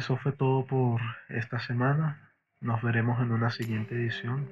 [0.00, 0.98] Eso fue todo por
[1.28, 2.32] esta semana.
[2.62, 4.48] Nos veremos en una siguiente edición.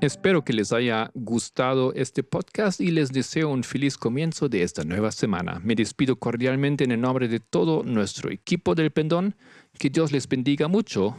[0.00, 4.82] Espero que les haya gustado este podcast y les deseo un feliz comienzo de esta
[4.82, 5.60] nueva semana.
[5.62, 9.36] Me despido cordialmente en el nombre de todo nuestro equipo del Pendón.
[9.78, 11.18] Que Dios les bendiga mucho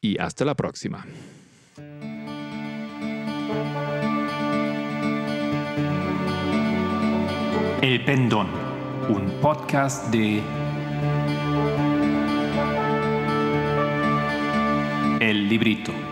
[0.00, 1.06] y hasta la próxima.
[7.82, 8.48] El Pendón,
[9.10, 10.42] un podcast de
[15.20, 16.07] El Librito.